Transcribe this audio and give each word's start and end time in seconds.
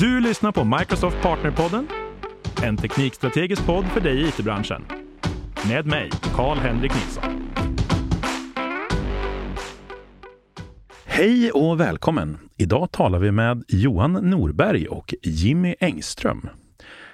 Du 0.00 0.20
lyssnar 0.20 0.52
på 0.52 0.64
Microsoft 0.64 1.22
Partnerpodden, 1.22 1.88
en 2.62 2.76
teknikstrategisk 2.76 3.66
podd 3.66 3.84
för 3.84 4.00
dig 4.00 4.22
i 4.22 4.28
it-branschen. 4.28 4.84
Med 5.68 5.86
mig, 5.86 6.10
Karl-Henrik 6.34 6.92
Nilsson. 6.94 7.22
Hej 11.04 11.50
och 11.50 11.80
välkommen! 11.80 12.38
Idag 12.56 12.92
talar 12.92 13.18
vi 13.18 13.32
med 13.32 13.64
Johan 13.68 14.12
Norberg 14.12 14.88
och 14.88 15.14
Jimmy 15.22 15.74
Engström. 15.80 16.48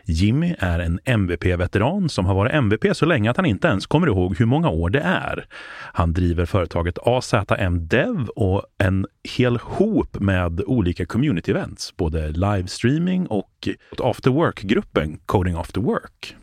Jimmy 0.05 0.55
är 0.59 0.79
en 0.79 1.01
MVP-veteran 1.05 2.09
som 2.09 2.27
har 2.27 2.35
varit 2.35 2.53
MVP 2.53 2.97
så 2.97 3.07
länge 3.07 3.31
att 3.31 3.37
han 3.37 3.47
inte 3.47 3.69
ens 3.69 3.87
kommer 3.87 4.07
ihåg 4.07 4.37
hur 4.39 4.47
många 4.47 4.69
år 4.69 4.91
det 4.91 5.01
är. 5.01 5.47
Han 5.93 6.13
driver 6.13 6.47
företaget 6.47 6.99
AZM 7.03 7.89
Dev 7.89 8.29
och 8.29 8.63
en 8.79 9.07
hel 9.37 9.57
hop 9.57 10.21
med 10.21 10.61
olika 10.67 11.07
community 11.07 11.51
events, 11.51 11.97
både 11.97 12.29
livestreaming 12.29 13.27
och 13.27 13.69
after 13.99 14.31
work-gruppen 14.31 15.19
Coding 15.27 15.55
After 15.55 15.81
Work. 15.81 16.37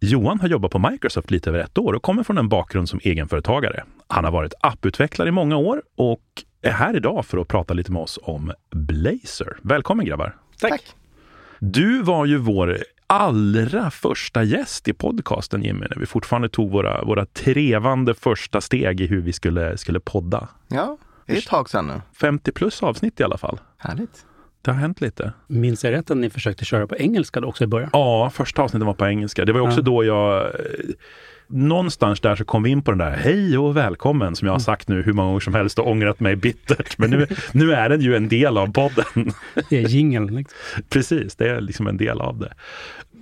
Johan 0.00 0.40
har 0.40 0.48
jobbat 0.48 0.72
på 0.72 0.78
Microsoft 0.78 1.30
lite 1.30 1.50
över 1.50 1.58
ett 1.58 1.78
år 1.78 1.92
och 1.92 2.02
kommer 2.02 2.22
från 2.22 2.38
en 2.38 2.48
bakgrund 2.48 2.88
som 2.88 3.00
egenföretagare. 3.02 3.84
Han 4.06 4.24
har 4.24 4.32
varit 4.32 4.54
apputvecklare 4.60 5.28
i 5.28 5.32
många 5.32 5.56
år 5.56 5.82
och 5.96 6.22
är 6.62 6.72
här 6.72 6.96
idag 6.96 7.26
för 7.26 7.38
att 7.38 7.48
prata 7.48 7.74
lite 7.74 7.92
med 7.92 8.02
oss 8.02 8.18
om 8.22 8.52
Blazer. 8.70 9.56
Välkommen 9.62 10.06
grabbar! 10.06 10.36
Tack! 10.60 10.94
Du 11.64 12.02
var 12.02 12.26
ju 12.26 12.38
vår 12.38 12.78
allra 13.06 13.90
första 13.90 14.42
gäst 14.42 14.88
i 14.88 14.92
podcasten 14.92 15.62
Jimmy, 15.62 15.86
när 15.90 15.96
vi 15.96 16.06
fortfarande 16.06 16.48
tog 16.48 16.70
våra, 16.70 17.04
våra 17.04 17.26
trevande 17.26 18.14
första 18.14 18.60
steg 18.60 19.00
i 19.00 19.06
hur 19.06 19.20
vi 19.20 19.32
skulle, 19.32 19.76
skulle 19.78 20.00
podda. 20.00 20.48
Ja, 20.68 20.98
det 21.26 21.32
är 21.32 21.38
ett 21.38 21.46
tag 21.46 21.70
sedan 21.70 21.86
nu. 21.86 22.00
50 22.20 22.52
plus 22.52 22.82
avsnitt 22.82 23.20
i 23.20 23.22
alla 23.22 23.38
fall. 23.38 23.60
Härligt. 23.76 24.26
Det 24.62 24.70
har 24.70 24.78
hänt 24.78 25.00
lite. 25.00 25.32
Minns 25.46 25.84
jag 25.84 25.92
rätt 25.92 26.10
att 26.10 26.16
ni 26.16 26.30
försökte 26.30 26.64
köra 26.64 26.86
på 26.86 26.96
engelska 26.96 27.40
då 27.40 27.48
också 27.48 27.64
i 27.64 27.66
början? 27.66 27.90
Ja, 27.92 28.30
första 28.30 28.62
avsnittet 28.62 28.86
var 28.86 28.94
på 28.94 29.06
engelska. 29.06 29.44
Det 29.44 29.52
var 29.52 29.60
också 29.60 29.78
ja. 29.78 29.82
då 29.82 30.04
jag 30.04 30.52
någonstans 31.52 32.20
där 32.20 32.36
så 32.36 32.44
kom 32.44 32.62
vi 32.62 32.70
in 32.70 32.82
på 32.82 32.90
den 32.90 32.98
där 32.98 33.10
hej 33.10 33.58
och 33.58 33.76
välkommen 33.76 34.36
som 34.36 34.46
jag 34.46 34.52
har 34.52 34.58
mm. 34.58 34.64
sagt 34.64 34.88
nu 34.88 35.02
hur 35.02 35.12
många 35.12 35.28
gånger 35.28 35.40
som 35.40 35.54
helst 35.54 35.78
och 35.78 35.90
ångrat 35.90 36.20
mig 36.20 36.36
bittert. 36.36 36.98
Men 36.98 37.10
nu, 37.10 37.26
nu 37.52 37.72
är 37.72 37.88
den 37.88 38.00
ju 38.00 38.16
en 38.16 38.28
del 38.28 38.58
av 38.58 38.72
podden. 38.72 39.32
Det 39.68 39.78
är 39.82 39.88
jingeln. 39.88 40.36
Liksom. 40.36 40.58
Precis, 40.88 41.36
det 41.36 41.48
är 41.48 41.60
liksom 41.60 41.86
en 41.86 41.96
del 41.96 42.20
av 42.20 42.38
det. 42.38 42.52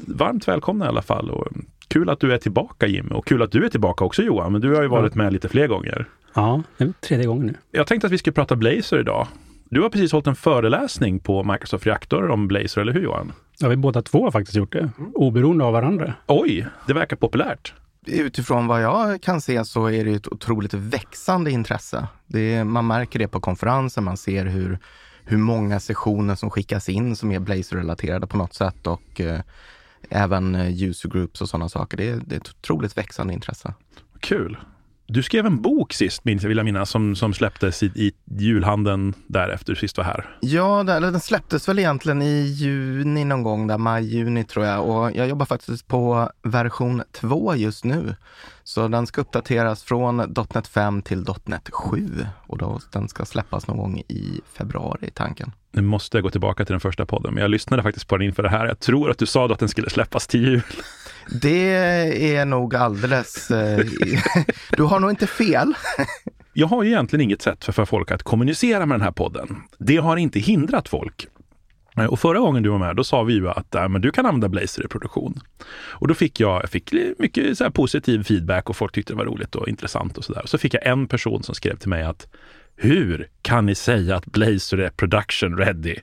Varmt 0.06 0.48
välkomna 0.48 0.84
i 0.84 0.89
alla 0.89 1.03
fall. 1.03 1.31
Och 1.31 1.48
kul 1.89 2.11
att 2.11 2.20
du 2.20 2.33
är 2.33 2.39
tillbaka 2.39 2.86
Jimmy 2.86 3.11
och 3.11 3.27
kul 3.27 3.42
att 3.42 3.53
du 3.53 3.64
är 3.64 3.69
tillbaka 3.69 4.05
också 4.05 4.23
Johan. 4.23 4.53
Men 4.53 4.61
du 4.61 4.75
har 4.75 4.83
ju 4.83 4.89
varit 4.89 5.14
med 5.14 5.33
lite 5.33 5.48
fler 5.48 5.67
gånger. 5.67 6.06
Ja, 6.34 6.62
det 6.77 6.84
är 6.84 6.92
tredje 7.01 7.27
gången 7.27 7.47
nu. 7.47 7.55
Jag 7.70 7.86
tänkte 7.86 8.06
att 8.06 8.12
vi 8.12 8.19
skulle 8.19 8.34
prata 8.34 8.56
Blazer 8.56 9.01
idag. 9.01 9.27
Du 9.70 9.81
har 9.81 9.89
precis 9.89 10.12
hållit 10.12 10.27
en 10.27 10.34
föreläsning 10.34 11.20
på 11.20 11.45
Microsoft 11.45 11.86
Reaktor 11.86 12.31
om 12.31 12.48
Blazer, 12.48 12.81
eller 12.81 12.92
hur 12.92 13.03
Johan? 13.03 13.33
Ja, 13.58 13.69
vi 13.69 13.77
båda 13.77 14.03
två 14.03 14.25
har 14.25 14.31
faktiskt 14.31 14.56
gjort 14.56 14.73
det, 14.73 14.91
oberoende 15.14 15.64
av 15.64 15.73
varandra. 15.73 16.14
Oj, 16.27 16.67
det 16.86 16.92
verkar 16.92 17.17
populärt 17.17 17.75
utifrån 18.06 18.67
vad 18.67 18.83
jag 18.83 19.23
kan 19.23 19.41
se 19.41 19.65
så 19.65 19.91
är 19.91 20.05
det 20.05 20.12
ett 20.12 20.29
otroligt 20.29 20.75
växande 20.75 21.51
intresse. 21.51 22.07
Det, 22.27 22.65
man 22.65 22.87
märker 22.87 23.19
det 23.19 23.29
på 23.29 23.41
konferensen, 23.41 24.05
man 24.05 24.17
ser 24.17 24.47
hur, 24.47 24.79
hur 25.25 25.39
många 25.39 25.81
sessioner 25.81 26.34
som 26.34 26.51
skickas 26.51 26.89
in 26.89 27.17
som 27.17 27.33
är 27.33 27.39
Blazer-relaterade 27.39 28.27
på 28.27 28.37
något 28.37 28.55
sätt 28.55 28.87
och 28.87 29.20
eh, 29.20 29.41
även 30.11 30.55
eh, 30.55 30.83
user 30.83 31.09
groups 31.09 31.41
och 31.41 31.48
sådana 31.48 31.69
saker. 31.69 31.97
Det, 31.97 32.20
det 32.27 32.34
är 32.34 32.41
ett 32.41 32.48
otroligt 32.48 32.98
växande 32.98 33.33
intresse. 33.33 33.75
Kul! 34.20 34.59
Du 35.12 35.22
skrev 35.22 35.47
en 35.47 35.62
bok 35.62 35.92
sist, 35.92 36.25
minns 36.25 36.42
jag 36.42 36.48
vill 36.48 36.56
jag 36.56 36.64
minnas, 36.64 36.91
som, 36.91 37.16
som 37.16 37.34
släpptes 37.34 37.83
i, 37.83 37.86
i 37.86 38.12
julhandeln 38.39 39.14
därefter 39.27 39.75
sist 39.75 39.97
var 39.97 40.05
här. 40.05 40.36
Ja, 40.41 40.83
den, 40.83 41.02
den 41.02 41.20
släpptes 41.20 41.69
väl 41.69 41.78
egentligen 41.78 42.22
i 42.22 42.41
juni 42.42 43.25
någon 43.25 43.42
gång, 43.42 43.67
där 43.67 43.78
maj-juni 43.78 44.44
tror 44.44 44.67
jag. 44.67 44.89
Och 44.89 45.17
jag 45.17 45.28
jobbar 45.28 45.47
faktiskt 45.47 45.89
på 45.89 46.30
version 46.42 47.02
två 47.12 47.55
just 47.55 47.84
nu. 47.84 48.14
Så 48.70 48.89
den 48.89 49.07
ska 49.07 49.20
uppdateras 49.20 49.83
från 49.83 50.17
.NET 50.55 50.67
5 50.67 51.03
till 51.03 51.25
.NET 51.45 51.70
7 51.73 52.27
och 52.47 52.58
då, 52.58 52.81
den 52.92 53.08
ska 53.08 53.25
släppas 53.25 53.67
någon 53.67 53.77
gång 53.77 53.98
i 54.08 54.41
februari 54.53 55.07
i 55.07 55.11
tanken. 55.11 55.53
Nu 55.73 55.83
måste 55.83 56.17
jag 56.17 56.23
gå 56.23 56.31
tillbaka 56.31 56.64
till 56.64 56.73
den 56.73 56.80
första 56.80 57.07
podden, 57.07 57.35
men 57.35 57.41
jag 57.41 57.51
lyssnade 57.51 57.83
faktiskt 57.83 58.09
på 58.09 58.17
den 58.17 58.27
inför 58.27 58.42
det 58.42 58.48
här. 58.48 58.67
Jag 58.67 58.80
tror 58.80 59.11
att 59.11 59.19
du 59.19 59.27
sa 59.27 59.53
att 59.53 59.59
den 59.59 59.69
skulle 59.69 59.91
släppas 59.91 60.27
till 60.27 60.41
jul. 60.41 60.63
Det 61.42 62.36
är 62.36 62.45
nog 62.45 62.75
alldeles... 62.77 63.51
Eh, 63.51 63.86
du 64.77 64.83
har 64.83 65.01
nog 65.01 65.11
inte 65.11 65.27
fel. 65.27 65.75
Jag 66.53 66.67
har 66.67 66.83
ju 66.83 66.91
egentligen 66.91 67.25
inget 67.25 67.42
sätt 67.42 67.64
för, 67.64 67.73
för 67.73 67.85
folk 67.85 68.11
att 68.11 68.23
kommunicera 68.23 68.86
med 68.86 68.95
den 68.95 69.05
här 69.05 69.13
podden. 69.13 69.63
Det 69.79 69.97
har 69.97 70.17
inte 70.17 70.39
hindrat 70.39 70.89
folk. 70.89 71.27
Och 72.08 72.20
förra 72.20 72.38
gången 72.38 72.62
du 72.62 72.68
var 72.68 72.78
med, 72.78 72.96
då 72.96 73.05
sa 73.05 73.22
vi 73.22 73.34
ju 73.34 73.48
att 73.48 73.74
äh, 73.74 73.88
men 73.88 74.00
du 74.00 74.11
kan 74.11 74.27
använda 74.27 74.48
Blazer 74.48 74.84
i 74.84 74.88
produktion. 74.88 75.40
Och 75.72 76.08
då 76.08 76.14
fick 76.14 76.40
jag, 76.40 76.62
jag 76.62 76.70
fick 76.70 76.92
mycket 77.18 77.58
så 77.58 77.70
positiv 77.70 78.22
feedback 78.22 78.70
och 78.70 78.77
folk 78.77 78.92
tyckte 78.92 79.12
det 79.12 79.16
var 79.16 79.24
roligt 79.24 79.55
och 79.55 79.68
intressant 79.68 80.18
och 80.18 80.24
sådär. 80.24 80.42
Så 80.44 80.58
fick 80.58 80.74
jag 80.74 80.86
en 80.86 81.08
person 81.08 81.42
som 81.42 81.55
skrev 81.55 81.77
till 81.77 81.88
mig 81.88 82.02
att 82.02 82.28
hur 82.77 83.28
kan 83.42 83.66
ni 83.66 83.74
säga 83.74 84.16
att 84.16 84.27
Blazer 84.27 84.78
är 84.78 84.90
production 84.90 85.56
ready? 85.56 85.96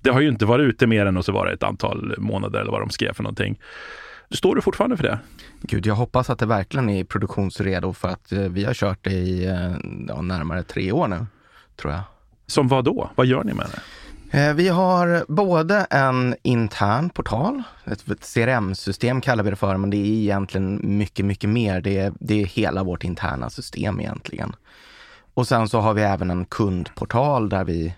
Det 0.00 0.10
har 0.10 0.20
ju 0.20 0.28
inte 0.28 0.46
varit 0.46 0.64
ute 0.64 0.86
mer 0.86 1.06
än 1.06 1.16
och 1.16 1.24
så 1.24 1.32
var 1.32 1.46
det 1.46 1.52
ett 1.52 1.62
antal 1.62 2.14
månader 2.18 2.60
eller 2.60 2.72
vad 2.72 2.80
de 2.80 2.90
skrev 2.90 3.12
för 3.12 3.22
någonting. 3.22 3.58
Står 4.30 4.54
du 4.54 4.62
fortfarande 4.62 4.96
för 4.96 5.04
det? 5.04 5.18
Gud, 5.60 5.86
jag 5.86 5.94
hoppas 5.94 6.30
att 6.30 6.38
det 6.38 6.46
verkligen 6.46 6.88
är 6.88 7.04
produktionsredo 7.04 7.92
för 7.92 8.08
att 8.08 8.32
eh, 8.32 8.40
vi 8.40 8.64
har 8.64 8.74
kört 8.74 8.98
det 9.02 9.10
i 9.10 9.46
eh, 9.46 9.72
ja, 10.08 10.22
närmare 10.22 10.62
tre 10.62 10.92
år 10.92 11.08
nu, 11.08 11.26
tror 11.76 11.92
jag. 11.92 12.02
Som 12.46 12.68
vad 12.68 12.84
då? 12.84 13.10
Vad 13.14 13.26
gör 13.26 13.44
ni 13.44 13.54
med 13.54 13.66
det? 13.72 13.80
Eh, 14.34 14.54
vi 14.54 14.68
har 14.68 15.24
både 15.28 15.86
en 15.90 16.36
intern 16.42 17.10
portal, 17.10 17.62
ett 17.84 18.34
CRM-system 18.34 19.20
kallar 19.20 19.44
vi 19.44 19.50
det 19.50 19.56
för, 19.56 19.76
men 19.76 19.90
det 19.90 19.96
är 19.96 20.06
egentligen 20.06 20.80
mycket, 20.98 21.24
mycket 21.24 21.50
mer. 21.50 21.80
Det 21.80 21.98
är, 21.98 22.12
det 22.20 22.42
är 22.42 22.46
hela 22.46 22.82
vårt 22.82 23.04
interna 23.04 23.50
system 23.50 24.00
egentligen. 24.00 24.56
Och 25.34 25.48
sen 25.48 25.68
så 25.68 25.80
har 25.80 25.94
vi 25.94 26.02
även 26.02 26.30
en 26.30 26.44
kundportal 26.44 27.48
där 27.48 27.64
vi 27.64 27.94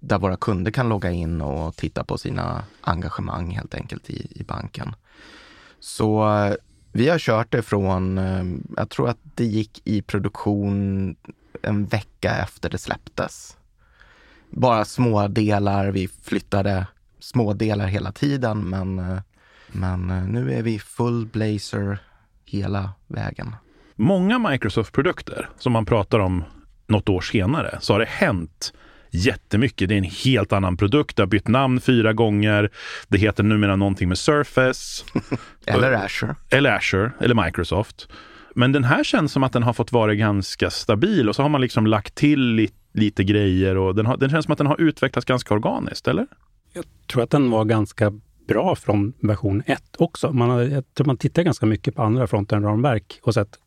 där 0.00 0.18
våra 0.18 0.36
kunder 0.36 0.70
kan 0.70 0.88
logga 0.88 1.10
in 1.10 1.40
och 1.40 1.76
titta 1.76 2.04
på 2.04 2.18
sina 2.18 2.64
engagemang 2.80 3.50
helt 3.50 3.74
enkelt 3.74 4.10
i, 4.10 4.26
i 4.30 4.44
banken. 4.44 4.94
Så 5.80 6.36
eh, 6.38 6.54
vi 6.92 7.08
har 7.08 7.18
kört 7.18 7.52
det 7.52 7.62
från, 7.62 8.18
eh, 8.18 8.44
jag 8.76 8.90
tror 8.90 9.08
att 9.08 9.18
det 9.34 9.44
gick 9.44 9.82
i 9.84 10.02
produktion 10.02 11.16
en 11.62 11.86
vecka 11.86 12.36
efter 12.36 12.70
det 12.70 12.78
släpptes. 12.78 13.56
Bara 14.52 14.84
små 14.84 15.28
delar, 15.28 15.90
vi 15.90 16.08
flyttade 16.22 16.86
små 17.20 17.52
delar 17.52 17.86
hela 17.86 18.12
tiden 18.12 18.60
men, 18.60 18.98
eh, 18.98 19.18
men 19.68 20.10
eh, 20.10 20.24
nu 20.24 20.52
är 20.52 20.62
vi 20.62 20.78
full 20.78 21.26
blazer 21.26 21.98
hela 22.44 22.92
vägen. 23.06 23.54
Många 23.96 24.38
Microsoft-produkter 24.38 25.48
som 25.58 25.72
man 25.72 25.84
pratar 25.84 26.18
om 26.18 26.44
något 26.86 27.08
år 27.08 27.20
senare 27.20 27.78
så 27.80 27.92
har 27.92 28.00
det 28.00 28.08
hänt 28.08 28.72
jättemycket. 29.10 29.88
Det 29.88 29.94
är 29.94 29.98
en 29.98 30.10
helt 30.24 30.52
annan 30.52 30.76
produkt. 30.76 31.16
Det 31.16 31.22
har 31.22 31.26
bytt 31.26 31.48
namn 31.48 31.80
fyra 31.80 32.12
gånger. 32.12 32.70
Det 33.08 33.18
heter 33.18 33.42
numera 33.42 33.76
någonting 33.76 34.08
med 34.08 34.18
Surface. 34.18 35.04
eller 35.66 35.92
Azure. 35.92 36.34
Eller 36.50 36.70
Azure, 36.70 37.12
eller 37.20 37.44
Microsoft. 37.44 38.08
Men 38.54 38.72
den 38.72 38.84
här 38.84 39.04
känns 39.04 39.32
som 39.32 39.42
att 39.42 39.52
den 39.52 39.62
har 39.62 39.72
fått 39.72 39.92
vara 39.92 40.14
ganska 40.14 40.70
stabil 40.70 41.28
och 41.28 41.36
så 41.36 41.42
har 41.42 41.48
man 41.48 41.60
liksom 41.60 41.86
lagt 41.86 42.14
till 42.14 42.40
lite, 42.40 42.74
lite 42.92 43.24
grejer 43.24 43.76
och 43.76 43.94
den, 43.94 44.06
har, 44.06 44.16
den 44.16 44.30
känns 44.30 44.44
som 44.44 44.52
att 44.52 44.58
den 44.58 44.66
har 44.66 44.80
utvecklats 44.80 45.24
ganska 45.24 45.54
organiskt, 45.54 46.08
eller? 46.08 46.26
Jag 46.72 46.84
tror 47.06 47.22
att 47.22 47.30
den 47.30 47.50
var 47.50 47.64
ganska 47.64 48.12
bra 48.46 48.74
från 48.76 49.12
version 49.20 49.62
1 49.66 49.82
också. 49.98 50.32
Man 50.32 50.50
har, 50.50 50.62
jag 50.62 50.94
tror 50.94 51.06
man 51.06 51.16
tittar 51.16 51.42
ganska 51.42 51.66
mycket 51.66 51.94
på 51.94 52.02
andra 52.02 52.26
frontend-ramverk 52.26 53.20
och 53.22 53.34
sett, 53.34 53.58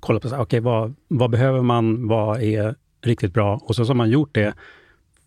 kollat 0.00 0.22
på 0.22 0.28
så, 0.28 0.40
okay, 0.40 0.60
vad, 0.60 0.94
vad 1.08 1.30
behöver 1.30 1.62
man, 1.62 2.08
vad 2.08 2.42
är 2.42 2.74
riktigt 3.02 3.34
bra? 3.34 3.60
Och 3.62 3.76
så 3.76 3.84
har 3.84 3.94
man 3.94 4.10
gjort 4.10 4.34
det 4.34 4.54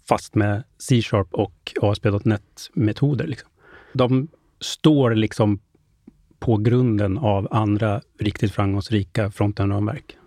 fast 0.08 0.36
med 0.36 0.64
C-sharp 0.78 1.34
och 1.34 1.74
ASP.NET-metoder. 1.82 3.28
Liksom. 3.28 3.50
De 3.94 4.28
står 4.60 5.16
liksom 5.16 5.60
på 6.40 6.58
grunden 6.58 7.18
av 7.18 7.48
andra 7.52 8.02
riktigt 8.20 8.52
framgångsrika 8.52 9.32
frontend-ramverk. 9.32 10.18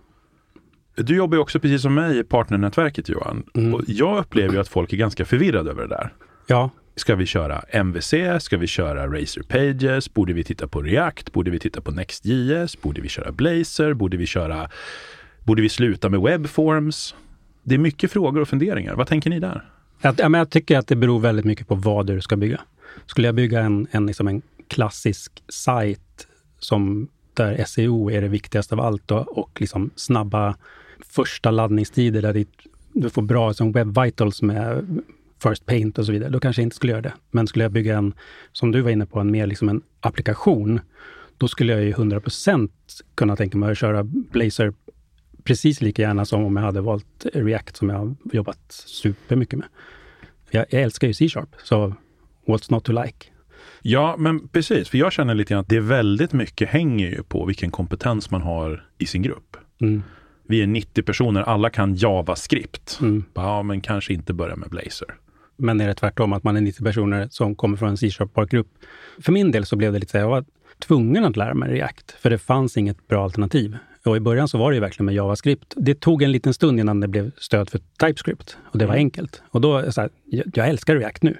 Du 1.02 1.16
jobbar 1.16 1.36
ju 1.36 1.42
också 1.42 1.60
precis 1.60 1.82
som 1.82 1.94
mig 1.94 2.18
i 2.18 2.24
partnernätverket 2.24 3.08
Johan. 3.08 3.42
Mm. 3.54 3.74
Och 3.74 3.82
jag 3.86 4.18
upplever 4.18 4.54
ju 4.54 4.60
att 4.60 4.68
folk 4.68 4.92
är 4.92 4.96
ganska 4.96 5.24
förvirrade 5.24 5.70
över 5.70 5.82
det 5.82 5.88
där. 5.88 6.12
Ja. 6.46 6.70
Ska 6.96 7.16
vi 7.16 7.26
köra 7.26 7.64
MVC? 7.68 8.14
Ska 8.40 8.56
vi 8.56 8.66
köra 8.66 9.06
Razer 9.06 9.42
Pages? 9.42 10.14
Borde 10.14 10.32
vi 10.32 10.44
titta 10.44 10.68
på 10.68 10.82
React? 10.82 11.32
Borde 11.32 11.50
vi 11.50 11.58
titta 11.58 11.80
på 11.80 11.90
Next.js? 11.90 12.82
Borde 12.82 13.00
vi 13.00 13.08
köra 13.08 13.32
Blazor? 13.32 13.94
Borde 13.94 14.16
vi 14.16 14.26
köra... 14.26 14.68
Borde 15.44 15.62
vi 15.62 15.68
sluta 15.68 16.08
med 16.08 16.20
Webforms? 16.20 17.14
Det 17.62 17.74
är 17.74 17.78
mycket 17.78 18.12
frågor 18.12 18.40
och 18.40 18.48
funderingar. 18.48 18.94
Vad 18.94 19.06
tänker 19.06 19.30
ni 19.30 19.40
där? 19.40 19.64
Jag, 20.00 20.14
ja, 20.18 20.28
men 20.28 20.38
jag 20.38 20.50
tycker 20.50 20.78
att 20.78 20.86
det 20.86 20.96
beror 20.96 21.20
väldigt 21.20 21.44
mycket 21.44 21.68
på 21.68 21.74
vad 21.74 22.06
du 22.06 22.20
ska 22.20 22.36
bygga. 22.36 22.60
Skulle 23.06 23.28
jag 23.28 23.34
bygga 23.34 23.60
en, 23.60 23.86
en, 23.90 24.06
liksom 24.06 24.28
en 24.28 24.42
klassisk 24.68 25.42
sajt 25.48 26.26
som 26.58 27.08
där 27.34 27.64
SEO 27.64 28.10
är 28.10 28.20
det 28.20 28.28
viktigaste 28.28 28.74
av 28.74 28.80
allt 28.80 29.10
och, 29.10 29.38
och 29.38 29.60
liksom 29.60 29.90
snabba 29.96 30.56
första 31.06 31.50
laddningstider 31.50 32.22
där 32.22 32.44
du 32.92 33.10
får 33.10 33.22
bra 33.22 33.54
som 33.54 33.72
Web 33.72 34.00
Vitals 34.00 34.42
med 34.42 35.00
First 35.42 35.66
Paint 35.66 35.98
och 35.98 36.06
så 36.06 36.12
vidare, 36.12 36.30
då 36.30 36.40
kanske 36.40 36.62
jag 36.62 36.66
inte 36.66 36.76
skulle 36.76 36.92
göra 36.92 37.02
det. 37.02 37.12
Men 37.30 37.46
skulle 37.46 37.64
jag 37.64 37.72
bygga 37.72 37.98
en, 37.98 38.14
som 38.52 38.72
du 38.72 38.80
var 38.80 38.90
inne 38.90 39.06
på, 39.06 39.20
en 39.20 39.30
mer 39.30 39.46
liksom 39.46 39.68
en 39.68 39.82
applikation, 40.00 40.80
då 41.38 41.48
skulle 41.48 41.72
jag 41.72 41.82
ju 41.82 41.92
100% 41.92 42.70
kunna 43.14 43.36
tänka 43.36 43.58
mig 43.58 43.70
att 43.70 43.78
köra 43.78 44.02
Blazor 44.04 44.74
precis 45.44 45.80
lika 45.80 46.02
gärna 46.02 46.24
som 46.24 46.44
om 46.44 46.56
jag 46.56 46.62
hade 46.62 46.80
valt 46.80 47.26
React 47.34 47.76
som 47.76 47.88
jag 47.88 47.96
har 47.96 48.14
jobbat 48.32 48.72
supermycket 48.86 49.58
med. 49.58 49.68
Jag, 50.50 50.66
jag 50.70 50.82
älskar 50.82 51.08
ju 51.08 51.14
C-sharp, 51.14 51.48
så 51.64 51.94
what's 52.46 52.72
not 52.72 52.84
to 52.84 52.92
like? 52.92 53.26
Ja, 53.82 54.16
men 54.18 54.48
precis. 54.48 54.88
För 54.88 54.98
jag 54.98 55.12
känner 55.12 55.34
lite 55.34 55.54
grann 55.54 55.60
att 55.60 55.68
det 55.68 55.76
är 55.76 55.80
väldigt 55.80 56.32
mycket 56.32 56.68
hänger 56.68 57.10
ju 57.10 57.22
på 57.22 57.44
vilken 57.44 57.70
kompetens 57.70 58.30
man 58.30 58.42
har 58.42 58.86
i 58.98 59.06
sin 59.06 59.22
grupp. 59.22 59.56
Mm. 59.80 60.02
Vi 60.50 60.62
är 60.62 60.66
90 60.66 61.02
personer, 61.02 61.42
alla 61.42 61.70
kan 61.70 61.94
JavaScript. 61.94 62.98
Mm. 63.00 63.24
Ja, 63.34 63.62
men 63.62 63.80
kanske 63.80 64.12
inte 64.12 64.32
börja 64.32 64.56
med 64.56 64.68
Blazor. 64.70 65.18
Men 65.56 65.80
är 65.80 65.88
det 65.88 65.94
tvärtom, 65.94 66.32
att 66.32 66.44
man 66.44 66.56
är 66.56 66.60
90 66.60 66.84
personer 66.84 67.28
som 67.30 67.54
kommer 67.54 67.76
från 67.76 67.88
en 67.88 67.96
C-sharp-grupp? 67.96 68.66
För 69.22 69.32
min 69.32 69.50
del 69.50 69.66
så 69.66 69.76
blev 69.76 69.92
det 69.92 69.98
lite 69.98 70.10
så 70.10 70.18
här, 70.18 70.24
jag 70.24 70.30
var 70.30 70.44
tvungen 70.78 71.24
att 71.24 71.36
lära 71.36 71.54
mig 71.54 71.70
React, 71.72 72.10
för 72.10 72.30
det 72.30 72.38
fanns 72.38 72.76
inget 72.76 73.08
bra 73.08 73.24
alternativ. 73.24 73.76
Och 74.04 74.16
i 74.16 74.20
början 74.20 74.48
så 74.48 74.58
var 74.58 74.70
det 74.70 74.74
ju 74.74 74.80
verkligen 74.80 75.06
med 75.06 75.14
JavaScript. 75.14 75.74
Det 75.76 76.00
tog 76.00 76.22
en 76.22 76.32
liten 76.32 76.54
stund 76.54 76.80
innan 76.80 77.00
det 77.00 77.08
blev 77.08 77.30
stöd 77.36 77.70
för 77.70 77.80
TypeScript 77.98 78.56
och 78.64 78.78
det 78.78 78.86
var 78.86 78.94
Mm. 78.94 79.04
enkelt. 79.04 79.42
Och 79.50 79.60
då, 79.60 79.92
så 79.92 80.00
här, 80.00 80.10
jag, 80.54 80.68
älskar 80.68 80.96
React 80.96 81.22
nu. 81.22 81.36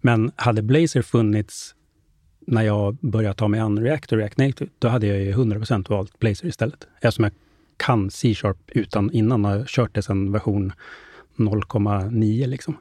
Men 0.00 0.32
hade 0.36 0.62
Blazor 0.62 1.02
funnits 1.02 1.74
när 2.46 2.62
jag 2.62 2.94
började 3.00 3.34
ta 3.34 3.48
mig 3.48 3.60
an 3.60 3.78
React 3.78 4.12
och 4.12 4.18
React 4.18 4.38
Native, 4.38 4.70
då 4.78 4.88
hade 4.88 5.06
jag 5.06 5.20
ju 5.20 5.32
100% 5.32 5.88
valt 5.88 6.18
Blazor 6.18 6.48
istället. 6.48 6.86
Eftersom 7.00 7.24
jag 7.24 7.32
kan 7.82 8.10
C-sharp 8.10 8.70
utan 8.70 9.10
innan 9.10 9.44
och 9.44 9.50
har 9.50 9.64
kört 9.66 9.94
det 9.94 10.02
sedan 10.02 10.32
version 10.32 10.72
0,9 11.36 12.46
liksom. 12.46 12.76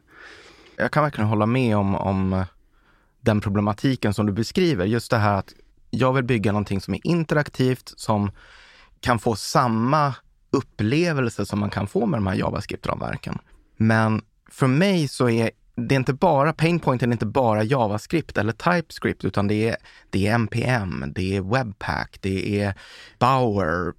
Jag 0.78 0.92
kan 0.92 1.04
verkligen 1.04 1.30
hålla 1.30 1.46
med 1.46 1.78
om, 1.78 1.96
om 1.96 2.34
eh, 2.34 2.46
den 3.22 3.42
problematiken 3.42 4.14
som 4.14 4.26
du 4.26 4.32
beskriver. 4.32 4.86
Just 4.86 5.12
det 5.12 5.18
här 5.18 5.38
att 5.38 5.54
jag 5.90 6.14
vill 6.14 6.24
bygga 6.24 6.52
någonting 6.52 6.82
som 6.82 6.94
är 6.94 7.08
interaktivt, 7.08 7.94
som 7.96 8.32
kan 9.00 9.20
få 9.20 9.36
samma 9.36 10.16
upplevelse 10.52 11.46
som 11.46 11.60
man 11.60 11.70
kan 11.70 11.88
få 11.88 12.06
med 12.06 12.18
de 12.18 12.28
här 12.28 12.36
JavaScript-ramverken. 12.36 13.38
Men 13.78 14.22
för 14.52 14.68
mig 14.68 15.08
så 15.08 15.30
är 15.30 15.52
det 15.88 15.96
är 15.96 16.00
inte 16.00 16.14
bara, 16.14 16.54
painpointen 16.54 17.10
är 17.10 17.14
inte 17.14 17.26
bara 17.26 17.64
JavaScript 17.64 18.38
eller 18.38 18.52
TypeScript, 18.54 19.26
utan 19.26 19.48
det 19.48 19.70
är, 19.70 19.76
det 20.10 20.28
är 20.28 20.34
NPM, 20.36 21.12
det 21.16 21.38
är 21.38 21.42
Webpack, 21.42 22.18
det 22.22 22.62
är 22.62 22.74
Bower, 23.20 23.94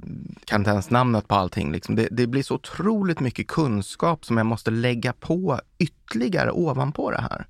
kan 0.44 0.60
inte 0.60 0.70
ens 0.70 0.90
namnet 0.90 1.28
på 1.28 1.34
allting. 1.34 1.72
Liksom. 1.72 1.94
Det, 1.94 2.08
det 2.10 2.26
blir 2.26 2.42
så 2.42 2.54
otroligt 2.54 3.20
mycket 3.20 3.46
kunskap 3.46 4.24
som 4.24 4.36
jag 4.36 4.46
måste 4.46 4.70
lägga 4.70 5.12
på 5.12 5.60
ytterligare 5.78 6.50
ovanpå 6.50 7.10
det 7.10 7.20
här. 7.20 7.46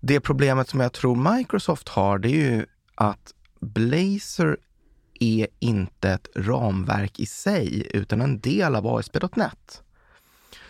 Det 0.00 0.20
problemet 0.20 0.68
som 0.68 0.80
jag 0.80 0.92
tror 0.92 1.36
Microsoft 1.36 1.88
har, 1.88 2.18
det 2.18 2.28
är 2.28 2.52
ju 2.56 2.66
att 2.94 3.34
Blazor 3.60 4.58
är 5.20 5.46
inte 5.58 6.10
ett 6.10 6.28
ramverk 6.36 7.20
i 7.20 7.26
sig, 7.26 7.86
utan 7.94 8.20
en 8.20 8.40
del 8.40 8.74
av 8.74 8.86
ASP.NET. 8.86 9.83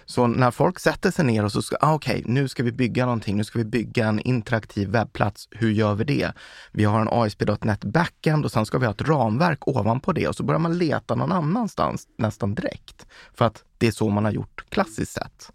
Så 0.07 0.27
när 0.27 0.51
folk 0.51 0.79
sätter 0.79 1.11
sig 1.11 1.25
ner 1.25 1.45
och 1.45 1.53
så 1.53 1.63
ska, 1.63 1.77
ah, 1.81 1.95
okej, 1.95 2.23
nu 2.27 2.49
ska 2.49 2.63
vi 2.63 2.73
bygga 2.73 3.05
någonting, 3.05 3.37
nu 3.37 3.45
ska 3.45 3.59
vi 3.59 3.65
bygga 3.65 4.07
en 4.07 4.21
interaktiv 4.21 4.89
webbplats. 4.89 5.49
Hur 5.51 5.71
gör 5.71 5.95
vi 5.95 6.05
det? 6.05 6.33
Vi 6.73 6.85
har 6.85 7.01
en 7.01 7.09
ASP.NET 7.11 7.85
backend 7.85 8.45
och 8.45 8.53
sen 8.53 8.67
ska 8.67 8.79
vi 8.79 8.87
ha 8.87 8.93
ett 8.93 9.09
ramverk 9.09 9.69
ovanpå 9.69 10.13
det 10.13 10.29
och 10.29 10.37
så 10.37 10.43
börjar 10.43 10.59
man 10.59 10.79
leta 10.79 11.15
någon 11.15 11.33
annanstans 11.33 12.09
nästan 12.19 12.55
direkt. 12.55 13.07
För 13.35 13.45
att 13.45 13.65
det 13.79 13.87
är 13.87 13.93
så 13.93 14.09
man 14.09 14.25
har 14.25 14.33
gjort 14.33 14.65
klassiskt 14.69 15.13
sett. 15.13 15.53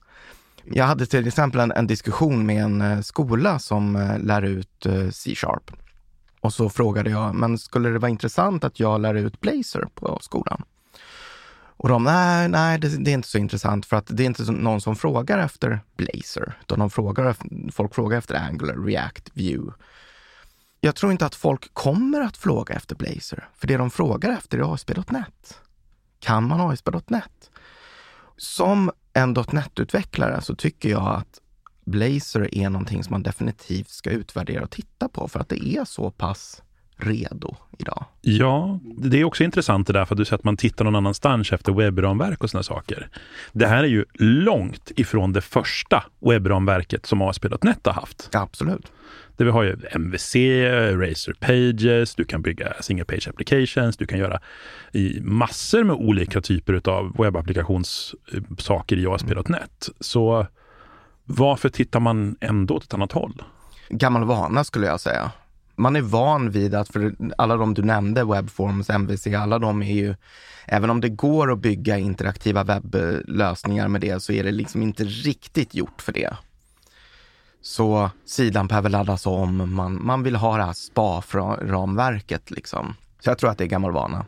Jag 0.64 0.86
hade 0.86 1.06
till 1.06 1.28
exempel 1.28 1.60
en, 1.60 1.72
en 1.72 1.88
diskussion 1.88 2.46
med 2.46 2.64
en 2.64 2.82
eh, 2.82 3.02
skola 3.02 3.60
som 3.60 3.96
eh, 3.96 4.20
lär 4.20 4.42
ut 4.42 4.86
eh, 4.86 5.10
C-sharp. 5.10 5.72
Och 6.42 6.54
så 6.54 6.70
frågade 6.70 7.10
jag, 7.10 7.36
men 7.36 7.58
skulle 7.58 7.90
det 7.90 8.00
vara 8.00 8.10
intressant 8.10 8.64
att 8.64 8.80
jag 8.80 9.02
lär 9.02 9.16
ut 9.16 9.40
Blazor 9.40 9.90
på 9.96 10.20
skolan? 10.22 10.64
Och 11.82 11.90
de, 11.90 12.04
nej, 12.04 12.50
nej 12.50 12.80
det, 12.80 13.04
det 13.04 13.12
är 13.12 13.14
inte 13.14 13.28
så 13.28 13.38
intressant 13.38 13.86
för 13.86 13.96
att 13.98 14.06
det 14.10 14.24
är 14.24 14.26
inte 14.26 14.46
så- 14.46 14.52
någon 14.52 14.82
som 14.82 14.96
frågar 14.96 15.38
efter 15.40 15.80
Blazor, 15.98 16.54
utan 16.62 16.80
de 16.80 16.90
frågar, 16.90 17.36
folk 17.72 17.96
frågar 17.96 18.18
efter 18.18 18.36
Angular, 18.36 18.76
React, 18.86 19.30
Vue. 19.34 19.74
Jag 20.82 20.96
tror 20.96 21.12
inte 21.12 21.26
att 21.26 21.36
folk 21.36 21.74
kommer 21.74 22.22
att 22.22 22.38
fråga 22.38 22.76
efter 22.76 22.96
Blazor, 22.96 23.50
för 23.56 23.68
det 23.68 23.78
de 23.78 23.92
frågar 23.92 24.32
efter 24.32 24.58
är 24.58 24.74
ASP.NET. 24.74 25.60
Kan 26.20 26.48
man 26.48 26.62
ASP.NET? 26.62 27.52
Som 28.38 28.92
en 29.14 29.34
.NET-utvecklare 29.52 30.42
så 30.42 30.56
tycker 30.56 30.90
jag 30.90 31.08
att 31.08 31.40
Blazor 31.86 32.50
är 32.56 32.70
någonting 32.70 33.04
som 33.04 33.12
man 33.14 33.24
definitivt 33.24 33.90
ska 33.90 34.10
utvärdera 34.10 34.64
och 34.64 34.72
titta 34.72 35.10
på 35.10 35.28
för 35.28 35.40
att 35.40 35.50
det 35.50 35.68
är 35.68 35.86
så 35.86 36.12
pass 36.12 36.62
redo 37.00 37.56
idag. 37.78 38.06
Ja, 38.22 38.80
det 38.98 39.20
är 39.20 39.24
också 39.24 39.44
intressant 39.44 39.88
det 39.88 39.94
där 39.94 40.06
för 40.06 40.16
att 40.16 40.18
du 40.18 40.26
säger 40.26 40.38
att 40.38 40.44
man 40.44 40.58
tittar 40.58 40.86
någon 40.86 40.96
annanstans 40.96 41.52
efter 41.52 41.74
webbramverk 41.74 42.44
och 42.44 42.50
sådana 42.50 42.64
saker. 42.64 43.10
Det 43.52 43.68
här 43.68 43.84
är 43.84 43.88
ju 43.88 44.06
långt 44.20 44.92
ifrån 44.96 45.34
det 45.34 45.42
första 45.42 46.04
webbramverket 46.20 47.06
som 47.06 47.22
ASP.NET 47.22 47.86
har 47.86 47.94
haft. 47.94 48.30
Absolut. 48.34 48.92
Där 49.38 49.46
vi 49.46 49.52
har 49.52 49.64
ju 49.64 49.78
MVC, 49.92 50.36
Razor 50.94 51.34
Pages, 51.40 52.16
du 52.16 52.26
kan 52.26 52.42
bygga 52.42 52.74
single 52.82 53.06
page 53.06 53.28
applications, 53.28 53.98
du 53.98 54.08
kan 54.08 54.20
göra 54.20 54.40
i 54.92 55.20
massor 55.22 55.84
med 55.84 55.96
olika 55.96 56.42
typer 56.42 56.90
av 56.90 57.16
webbapplikationssaker 57.18 58.98
i 58.98 59.08
ASP.NET. 59.08 59.90
Så 60.00 60.48
varför 61.26 61.70
tittar 61.70 62.00
man 62.00 62.36
ändå 62.42 62.76
åt 62.76 62.84
ett 62.84 62.94
annat 62.94 63.12
håll? 63.12 63.44
Gammal 63.90 64.24
vana 64.24 64.64
skulle 64.64 64.88
jag 64.88 65.00
säga. 65.00 65.32
Man 65.80 65.96
är 65.96 66.02
van 66.02 66.52
vid 66.52 66.76
att, 66.76 66.88
för 66.90 67.16
alla 67.38 67.58
de 67.58 67.74
du 67.74 67.82
nämnde, 67.82 68.24
Webforms, 68.26 68.90
MVC, 68.90 69.28
alla 69.28 69.60
de 69.60 69.84
är 69.84 69.94
ju, 69.94 70.16
även 70.66 70.90
om 70.90 71.02
det 71.02 71.10
går 71.10 71.52
att 71.52 71.60
bygga 71.60 71.98
interaktiva 71.98 72.64
webblösningar 72.64 73.88
med 73.88 74.02
det, 74.02 74.24
så 74.24 74.34
är 74.34 74.44
det 74.44 74.52
liksom 74.52 74.82
inte 74.84 75.04
riktigt 75.04 75.76
gjort 75.76 76.02
för 76.02 76.12
det. 76.14 76.38
Så 77.62 78.10
sidan 78.26 78.68
behöver 78.68 78.90
laddas 78.90 79.26
om, 79.26 79.74
man, 79.76 80.06
man 80.06 80.24
vill 80.24 80.36
ha 80.36 80.58
det 80.58 80.64
här 80.64 80.74
SPA-ramverket 80.74 82.52
liksom. 82.52 82.96
Så 83.20 83.30
jag 83.30 83.38
tror 83.38 83.50
att 83.50 83.58
det 83.58 83.64
är 83.64 83.68
gammal 83.68 83.92
vana. 83.92 84.26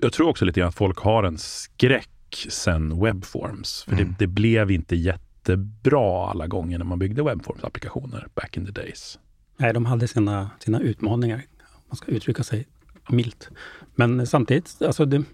Jag 0.00 0.12
tror 0.12 0.28
också 0.28 0.44
lite 0.44 0.60
grann 0.60 0.68
att 0.68 0.74
folk 0.74 0.98
har 0.98 1.24
en 1.24 1.38
skräck 1.38 2.46
sen 2.48 3.00
Webforms. 3.00 3.82
För 3.84 3.92
Mm. 3.92 4.06
det, 4.08 4.14
det 4.18 4.26
blev 4.26 4.70
inte 4.70 4.96
jättebra 4.96 6.30
alla 6.30 6.46
gånger 6.46 6.78
när 6.78 6.84
man 6.84 6.98
byggde 6.98 7.22
Webforms-applikationer 7.22 8.26
back 8.34 8.56
in 8.56 8.66
the 8.66 8.72
days. 8.72 9.18
Nej, 9.56 9.72
de 9.72 9.86
hade 9.86 10.08
sina, 10.08 10.50
sina 10.58 10.80
utmaningar. 10.80 11.42
Man 11.88 11.96
ska 11.96 12.12
uttrycka 12.12 12.42
sig 12.42 12.66
milt. 13.08 13.50
Men 13.94 14.26
samtidigt, 14.26 14.76
alltså 14.82 15.04
det, 15.04 15.24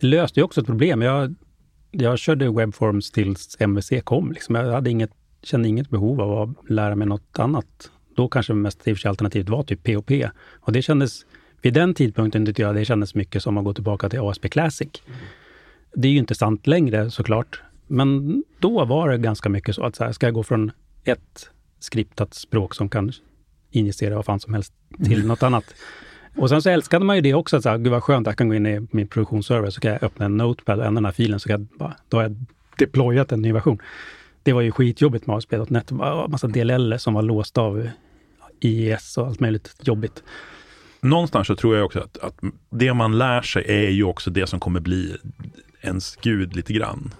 det 0.00 0.06
löste 0.06 0.40
ju 0.40 0.44
också 0.44 0.60
ett 0.60 0.66
problem. 0.66 1.02
Jag, 1.02 1.34
jag 1.90 2.18
körde 2.18 2.50
webforms 2.50 3.10
tills 3.10 3.56
MVC 3.60 3.92
kom. 4.04 4.32
Liksom. 4.32 4.54
Jag 4.54 4.72
hade 4.72 4.90
inget, 4.90 5.10
kände 5.42 5.68
inget 5.68 5.90
behov 5.90 6.20
av 6.20 6.50
att 6.50 6.70
lära 6.70 6.96
mig 6.96 7.08
något 7.08 7.38
annat. 7.38 7.90
Då 8.16 8.28
kanske 8.28 8.52
mest 8.54 8.88
i 8.88 8.92
och 8.92 8.96
för 8.96 9.00
sig 9.00 9.08
alternativet 9.08 9.48
var 9.48 9.62
typ 9.62 9.82
POP. 9.82 10.10
Och 10.50 10.72
det 10.72 10.82
kändes, 10.82 11.26
vid 11.62 11.74
den 11.74 11.94
tidpunkten 11.94 12.46
tyckte 12.46 12.62
jag 12.62 12.74
det 12.74 12.84
kändes 12.84 13.14
mycket 13.14 13.42
som 13.42 13.58
att 13.58 13.64
gå 13.64 13.74
tillbaka 13.74 14.08
till 14.08 14.20
ASP 14.20 14.48
Classic. 14.48 14.88
Det 15.94 16.08
är 16.08 16.12
ju 16.12 16.18
inte 16.18 16.34
sant 16.34 16.66
längre 16.66 17.10
såklart. 17.10 17.62
Men 17.86 18.42
då 18.58 18.84
var 18.84 19.08
det 19.08 19.18
ganska 19.18 19.48
mycket 19.48 19.74
så 19.74 19.84
att 19.84 19.96
så 19.96 20.04
här, 20.04 20.12
ska 20.12 20.26
jag 20.26 20.34
gå 20.34 20.42
från 20.42 20.72
ett 21.04 21.50
skriptat 21.78 22.34
språk 22.34 22.74
som 22.74 22.88
kan 22.88 23.12
injicera 23.78 24.16
vad 24.16 24.24
fan 24.24 24.40
som 24.40 24.54
helst 24.54 24.72
till 25.04 25.26
något 25.26 25.42
annat. 25.42 25.64
Och 26.36 26.48
sen 26.48 26.62
så 26.62 26.70
älskade 26.70 27.04
man 27.04 27.16
ju 27.16 27.22
det 27.22 27.34
också, 27.34 27.56
att 27.56 27.62
så 27.62 27.68
här, 27.68 27.78
gud 27.78 27.92
vad 27.92 28.02
skönt, 28.02 28.26
jag 28.26 28.36
kan 28.36 28.48
gå 28.48 28.54
in 28.54 28.66
i 28.66 28.86
min 28.90 29.08
produktionsserver, 29.08 29.70
så 29.70 29.80
kan 29.80 29.92
jag 29.92 30.02
öppna 30.02 30.24
en 30.24 30.36
notepad 30.36 30.78
och 30.78 30.84
ändra 30.84 30.98
den 31.00 31.04
här 31.04 31.12
filen, 31.12 31.40
så 31.40 31.48
kan 31.48 31.60
jag 31.60 31.78
bara, 31.78 31.96
då 32.08 32.16
har 32.16 32.22
jag 32.22 32.36
deployat 32.78 33.32
en 33.32 33.42
ny 33.42 33.52
version. 33.52 33.78
Det 34.42 34.52
var 34.52 34.60
ju 34.60 34.70
skitjobbigt 34.70 35.26
med 35.26 35.36
ASP.NET, 35.36 35.90
massa 36.28 36.48
DLL 36.48 36.98
som 36.98 37.14
var 37.14 37.22
låsta 37.22 37.60
av 37.60 37.88
IES 38.60 39.18
och 39.18 39.26
allt 39.26 39.40
möjligt 39.40 39.74
jobbigt. 39.82 40.22
Någonstans 41.00 41.46
så 41.46 41.56
tror 41.56 41.76
jag 41.76 41.84
också 41.84 42.00
att, 42.00 42.18
att 42.18 42.34
det 42.70 42.94
man 42.94 43.18
lär 43.18 43.42
sig 43.42 43.64
är 43.66 43.90
ju 43.90 44.04
också 44.04 44.30
det 44.30 44.46
som 44.46 44.60
kommer 44.60 44.80
bli 44.80 45.16
ens 45.80 46.16
gud 46.16 46.56
lite 46.56 46.72
grann. 46.72 47.14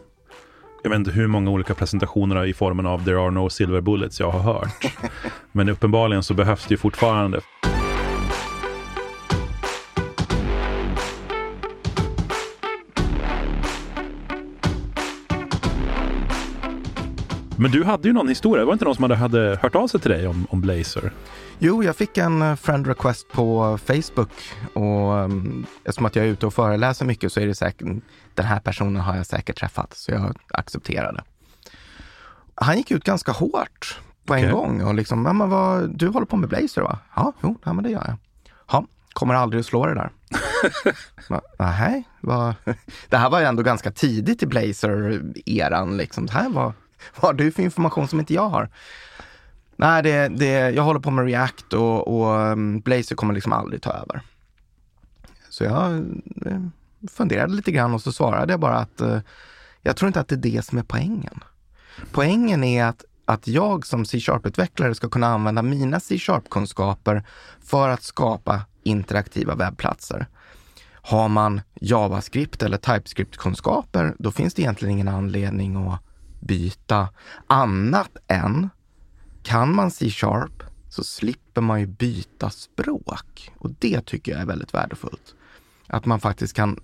Jag 0.87 0.91
vet 0.91 0.99
inte 0.99 1.11
hur 1.11 1.27
många 1.27 1.51
olika 1.51 1.75
presentationer 1.75 2.45
i 2.45 2.55
formen 2.55 2.87
av 2.87 3.05
“There 3.05 3.21
are 3.21 3.31
no 3.31 3.51
silver 3.51 3.81
bullets” 3.81 4.21
jag 4.21 4.31
har 4.31 4.41
hört. 4.41 4.93
Men 5.53 5.69
uppenbarligen 5.69 6.23
så 6.23 6.35
behövs 6.35 6.67
det 6.67 6.75
ju 6.75 6.79
fortfarande. 6.79 7.41
Men 17.59 17.71
du 17.71 17.85
hade 17.85 18.09
ju 18.09 18.15
någon 18.15 18.29
historia, 18.29 18.65
var 18.65 18.73
det 18.73 18.75
inte 18.75 18.85
någon 18.85 18.95
som 18.95 19.03
hade, 19.03 19.17
hade 19.17 19.59
hört 19.63 19.75
av 19.75 19.89
sig 19.89 20.01
till 20.01 20.11
dig 20.11 20.27
om, 20.27 20.47
om 20.51 20.61
Blazor? 20.61 21.13
Jo, 21.59 21.83
jag 21.83 21.97
fick 21.97 22.19
en 22.19 22.43
eh, 22.43 22.57
friend 22.57 22.87
request 22.87 23.29
på 23.33 23.79
Facebook 23.79 24.31
och 24.73 25.13
um, 25.13 25.67
eftersom 25.85 26.07
att 26.07 26.17
jag 26.17 26.25
är 26.25 26.29
ute 26.29 26.47
och 26.47 26.55
föreläser 26.55 27.05
mycket 27.05 27.33
så 27.33 27.41
är 27.41 27.47
det 27.47 27.55
säkert, 27.55 27.89
den 28.35 28.47
här 28.47 28.61
personen 28.61 29.03
har 29.03 29.17
jag 29.17 29.27
säkert 29.27 29.59
träffat, 29.59 29.95
så 29.95 30.11
jag 30.11 30.37
accepterade. 30.49 31.23
han 32.55 32.77
gick 32.77 32.91
ut 32.91 33.05
ganska 33.05 33.33
hårt 33.33 34.01
på 34.27 34.35
en 34.35 34.41
Okej. 34.41 34.53
gång 34.53 34.83
och 34.83 34.95
liksom, 34.95 35.27
ja, 35.27 35.33
men 35.33 35.51
vad, 35.51 35.99
du 35.99 36.09
håller 36.09 36.27
på 36.27 36.37
med 36.37 36.49
Blazer 36.49 36.83
va? 36.83 36.99
Ja, 37.17 37.33
jo, 37.43 37.59
ja, 37.65 37.73
men 37.73 37.85
det 37.85 37.91
gör 37.91 38.05
jag. 38.07 38.17
Ja, 38.71 38.87
kommer 39.13 39.35
aldrig 39.35 39.61
att 39.61 39.67
slå 39.67 39.87
det 39.87 39.95
där. 39.95 40.11
Nej, 41.59 42.09
det 43.09 43.17
här 43.17 43.31
var 43.31 43.41
ju 43.41 43.47
ändå 43.47 43.63
ganska 43.63 43.91
tidigt 43.91 44.43
i 44.43 44.47
Blazer-eran. 44.47 45.97
Liksom. 45.97 46.27
Det 46.27 46.33
här 46.33 46.49
var, 46.49 46.73
vad 47.21 47.29
har 47.29 47.33
du 47.35 47.53
för 47.53 47.63
information 47.63 48.09
som 48.09 48.21
inte 48.21 48.35
jag 48.35 48.49
har? 48.49 48.71
Nej, 49.77 50.03
det, 50.03 50.29
det, 50.29 50.71
jag 50.71 50.83
håller 50.83 51.01
på 51.01 51.11
med 51.11 51.25
React 51.25 51.73
och, 51.73 52.09
och 52.09 52.53
um, 52.53 52.81
Blazer 52.81 53.17
kommer 53.17 53.35
liksom 53.35 53.53
aldrig 53.53 53.83
ta 53.83 53.91
över. 53.91 54.23
Så 55.49 55.65
jag 55.65 55.93
eh, 56.47 56.61
funderade 57.11 57.55
lite 57.55 57.73
grann 57.73 57.95
och 57.95 58.03
så 58.03 58.13
svarade 58.13 58.53
jag 58.53 58.61
bara 58.61 58.79
att 58.79 59.01
eh, 59.01 59.21
jag 59.83 59.97
tror 59.97 60.07
inte 60.07 60.21
att 60.21 60.29
det 60.29 60.35
är 60.35 60.53
det 60.53 60.65
som 60.65 60.79
är 60.79 60.83
poängen. 60.83 61.45
Poängen 62.13 62.65
är 62.65 62.85
att, 62.85 63.05
att 63.25 63.47
jag 63.47 63.87
som 63.87 64.05
C-sharp-utvecklare 64.05 64.95
ska 64.95 65.09
kunna 65.09 65.27
använda 65.27 65.63
mina 65.63 66.01
C-sharp-kunskaper 66.01 67.25
för 67.63 67.89
att 67.89 68.03
skapa 68.03 68.61
interaktiva 68.83 69.55
webbplatser. 69.55 70.27
Har 70.93 71.29
man 71.29 71.61
JavaScript 71.81 72.63
eller 72.63 72.79
TypeScript-kunskaper, 72.79 74.15
då 74.19 74.31
finns 74.33 74.55
det 74.55 74.63
egentligen 74.63 74.93
ingen 74.93 75.09
anledning 75.09 75.77
att 75.77 76.01
byta 76.47 77.09
annat 77.47 78.17
än 78.29 78.71
kan 79.43 79.75
man 79.75 79.91
C-sharp 79.91 80.63
så 80.89 81.05
slipper 81.05 81.61
man 81.61 81.81
ju 81.81 81.87
byta 81.87 82.51
språk. 82.51 83.51
Och 83.59 83.71
det 83.79 84.07
tycker 84.07 84.33
jag 84.33 84.41
är 84.41 84.47
väldigt 84.47 84.75
värdefullt. 84.75 85.35
Att 85.87 86.07
man 86.07 86.21
faktiskt 86.21 86.57
kan 86.57 86.81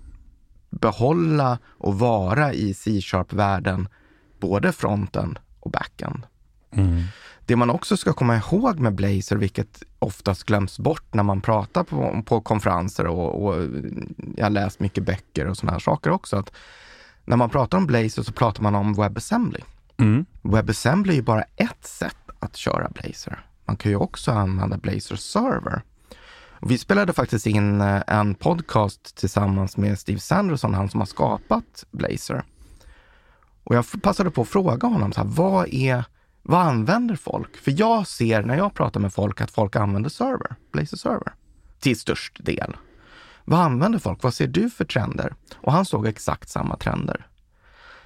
behålla 0.69 1.59
och 1.65 1.99
vara 1.99 2.53
i 2.53 2.73
C-sharp-världen 2.73 3.87
både 4.39 4.71
fronten 4.71 5.39
och 5.59 5.71
backen. 5.71 6.25
Mm. 6.71 7.03
Det 7.45 7.55
man 7.55 7.69
också 7.69 7.97
ska 7.97 8.13
komma 8.13 8.37
ihåg 8.37 8.79
med 8.79 8.95
Blazor, 8.95 9.35
vilket 9.35 9.83
oftast 9.99 10.43
glöms 10.43 10.79
bort 10.79 11.13
när 11.13 11.23
man 11.23 11.41
pratar 11.41 11.83
på, 11.83 12.23
på 12.25 12.41
konferenser 12.41 13.07
och, 13.07 13.45
och 13.45 13.63
jag 14.35 14.45
har 14.45 14.49
läst 14.49 14.79
mycket 14.79 15.03
böcker 15.03 15.47
och 15.47 15.57
sådana 15.57 15.71
här 15.71 15.79
saker 15.79 16.09
också, 16.09 16.37
att 16.37 16.51
när 17.25 17.37
man 17.37 17.49
pratar 17.49 17.77
om 17.77 17.87
Blazor 17.87 18.23
så 18.23 18.31
pratar 18.31 18.63
man 18.63 18.75
om 18.75 18.93
WebAssembly. 18.93 19.59
Mm. 19.97 20.25
WebAssembly 20.41 21.17
är 21.17 21.21
bara 21.21 21.43
ett 21.55 21.85
sätt 21.85 22.17
att 22.39 22.55
köra 22.55 22.89
Blazor. 22.89 23.45
Man 23.65 23.77
kan 23.77 23.91
ju 23.91 23.97
också 23.97 24.31
använda 24.31 24.77
Blazor 24.77 25.15
Server. 25.15 25.81
Och 26.63 26.71
vi 26.71 26.77
spelade 26.77 27.13
faktiskt 27.13 27.45
in 27.47 27.81
eh, 27.81 28.01
en 28.07 28.35
podcast 28.35 29.17
tillsammans 29.17 29.77
med 29.77 29.99
Steve 29.99 30.19
Sanderson, 30.19 30.73
han 30.73 30.89
som 30.89 30.99
har 30.99 31.07
skapat 31.07 31.85
Blazor. 31.91 32.43
Och 33.63 33.75
jag 33.75 33.85
passade 34.01 34.31
på 34.31 34.41
att 34.41 34.47
fråga 34.47 34.87
honom, 34.87 35.13
så 35.13 35.21
här, 35.21 35.27
vad, 35.27 35.67
är, 35.73 36.05
vad 36.41 36.61
använder 36.61 37.15
folk? 37.15 37.57
För 37.57 37.73
jag 37.77 38.07
ser 38.07 38.43
när 38.43 38.57
jag 38.57 38.73
pratar 38.73 38.99
med 38.99 39.13
folk 39.13 39.41
att 39.41 39.51
folk 39.51 39.75
använder 39.75 40.09
server, 40.09 40.55
Blazor 40.71 40.97
Server, 40.97 41.33
till 41.79 41.99
störst 41.99 42.45
del. 42.45 42.75
Vad 43.45 43.59
använder 43.59 43.99
folk? 43.99 44.23
Vad 44.23 44.33
ser 44.33 44.47
du 44.47 44.69
för 44.69 44.85
trender? 44.85 45.33
Och 45.55 45.71
han 45.71 45.85
såg 45.85 46.07
exakt 46.07 46.49
samma 46.49 46.77
trender. 46.77 47.27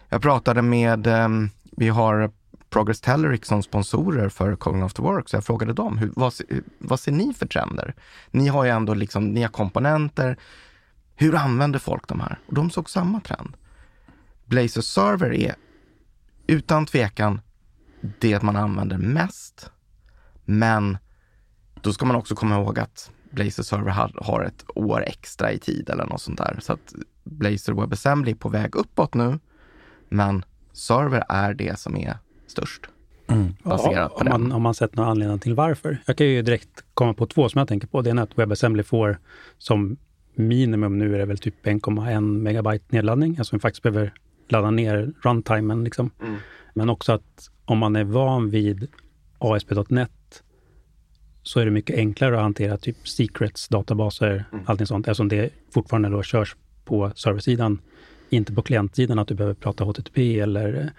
Jag 0.10 0.22
pratade 0.22 0.62
med, 0.62 1.08
eh, 1.08 1.30
vi 1.72 1.90
har 1.90 2.32
Progress 2.70 3.02
Telleric 3.02 3.46
som 3.46 3.64
sponsorer 3.64 4.30
för 4.30 4.56
Calling 4.56 4.82
After 4.82 5.04
Work, 5.04 5.30
så 5.30 5.36
jag 5.36 5.46
frågade 5.46 5.74
dem, 5.74 5.98
hur, 5.98 6.12
vad, 6.16 6.34
vad 6.80 7.00
ser 7.00 7.12
ni 7.12 7.34
för 7.34 7.48
trender? 7.48 7.96
Ni 8.32 8.48
har 8.48 8.64
ju 8.64 8.70
ändå 8.70 8.94
liksom, 8.94 9.28
ni 9.28 9.42
har 9.42 9.50
komponenter. 9.50 10.38
Hur 11.16 11.36
använder 11.36 11.80
folk 11.80 12.08
de 12.08 12.20
här? 12.20 12.40
Och 12.48 12.54
de 12.54 12.70
såg 12.70 12.90
samma 12.90 13.20
trend. 13.20 13.58
Blazor 14.46 14.82
Server 14.82 15.34
är 15.34 15.56
utan 16.48 16.86
tvekan 16.86 17.42
det 18.20 18.42
man 18.42 18.56
använder 18.56 18.98
mest. 18.98 19.72
Men 20.46 20.98
då 21.82 21.94
ska 21.94 22.06
man 22.06 22.16
också 22.16 22.36
komma 22.36 22.56
ihåg 22.56 22.80
att 22.80 23.12
Blazor 23.32 23.64
Server 23.64 23.92
har, 23.92 24.12
har 24.16 24.44
ett 24.44 24.66
år 24.76 25.04
extra 25.08 25.52
i 25.52 25.60
tid 25.60 25.90
eller 25.90 26.06
något 26.06 26.22
sånt 26.22 26.38
där. 26.38 26.60
Så 26.62 26.74
att 26.74 26.96
Blazor 27.24 27.82
WebAssembly 27.82 28.32
är 28.32 28.36
på 28.36 28.50
väg 28.50 28.76
uppåt 28.76 29.14
nu, 29.14 29.40
men 30.10 30.46
server 30.74 31.24
är 31.30 31.54
det 31.54 31.80
som 31.80 31.98
är 31.98 32.18
störst. 32.48 32.90
Mm. 33.28 33.54
Baserat 33.64 34.12
på 34.12 34.20
om, 34.20 34.28
man, 34.30 34.42
den. 34.42 34.52
om 34.52 34.62
man 34.62 34.74
sett 34.74 34.96
några 34.96 35.10
anledningar 35.10 35.40
till 35.40 35.54
varför. 35.54 35.98
Jag 36.06 36.18
kan 36.18 36.28
ju 36.28 36.42
direkt 36.42 36.84
komma 36.94 37.14
på 37.14 37.26
två 37.26 37.50
som 37.50 37.60
jag 37.60 37.68
tänker 37.68 37.88
på. 37.88 38.02
Det 38.02 38.10
ena 38.10 38.22
är 38.22 38.24
att 38.24 38.38
WebAssembly 38.38 38.84
får 38.84 39.20
som 39.58 39.98
minimum 40.36 40.98
nu 40.98 41.16
är 41.16 41.20
det 41.20 41.26
väl 41.26 41.38
typ 41.38 41.66
1,1 41.66 42.22
megabyte 42.22 42.86
nedladdning, 42.90 43.36
alltså 43.38 43.56
man 43.56 43.60
faktiskt 43.60 43.84
behöver 43.84 44.14
ladda 44.50 44.72
ner 44.72 45.14
runtimen. 45.22 45.84
Liksom. 45.84 46.12
Mm. 46.22 46.36
Men 46.74 46.90
också 46.90 47.12
att 47.12 47.50
om 47.66 47.78
man 47.78 47.96
är 47.96 48.04
van 48.04 48.50
vid 48.50 48.88
ASP.NET 49.38 50.44
så 51.48 51.60
är 51.60 51.66
det 51.66 51.72
mycket 51.72 51.96
enklare 51.98 52.36
att 52.36 52.42
hantera 52.42 52.78
typ 52.78 53.08
secrets, 53.08 53.68
databaser, 53.68 54.46
Mm. 54.52 54.66
allting 54.68 54.88
sånt, 54.88 55.08
eftersom 55.08 55.28
det 55.28 55.50
fortfarande 55.74 56.10
då 56.10 56.24
körs 56.24 56.56
på 56.86 57.12
serversidan, 57.16 57.80
inte 58.30 58.54
på 58.54 58.62
klientsidan, 58.62 59.20
att 59.20 59.28
du 59.28 59.36
behöver 59.36 59.54
prata 59.54 59.84
HTTP 59.84 60.40
eller 60.40 60.92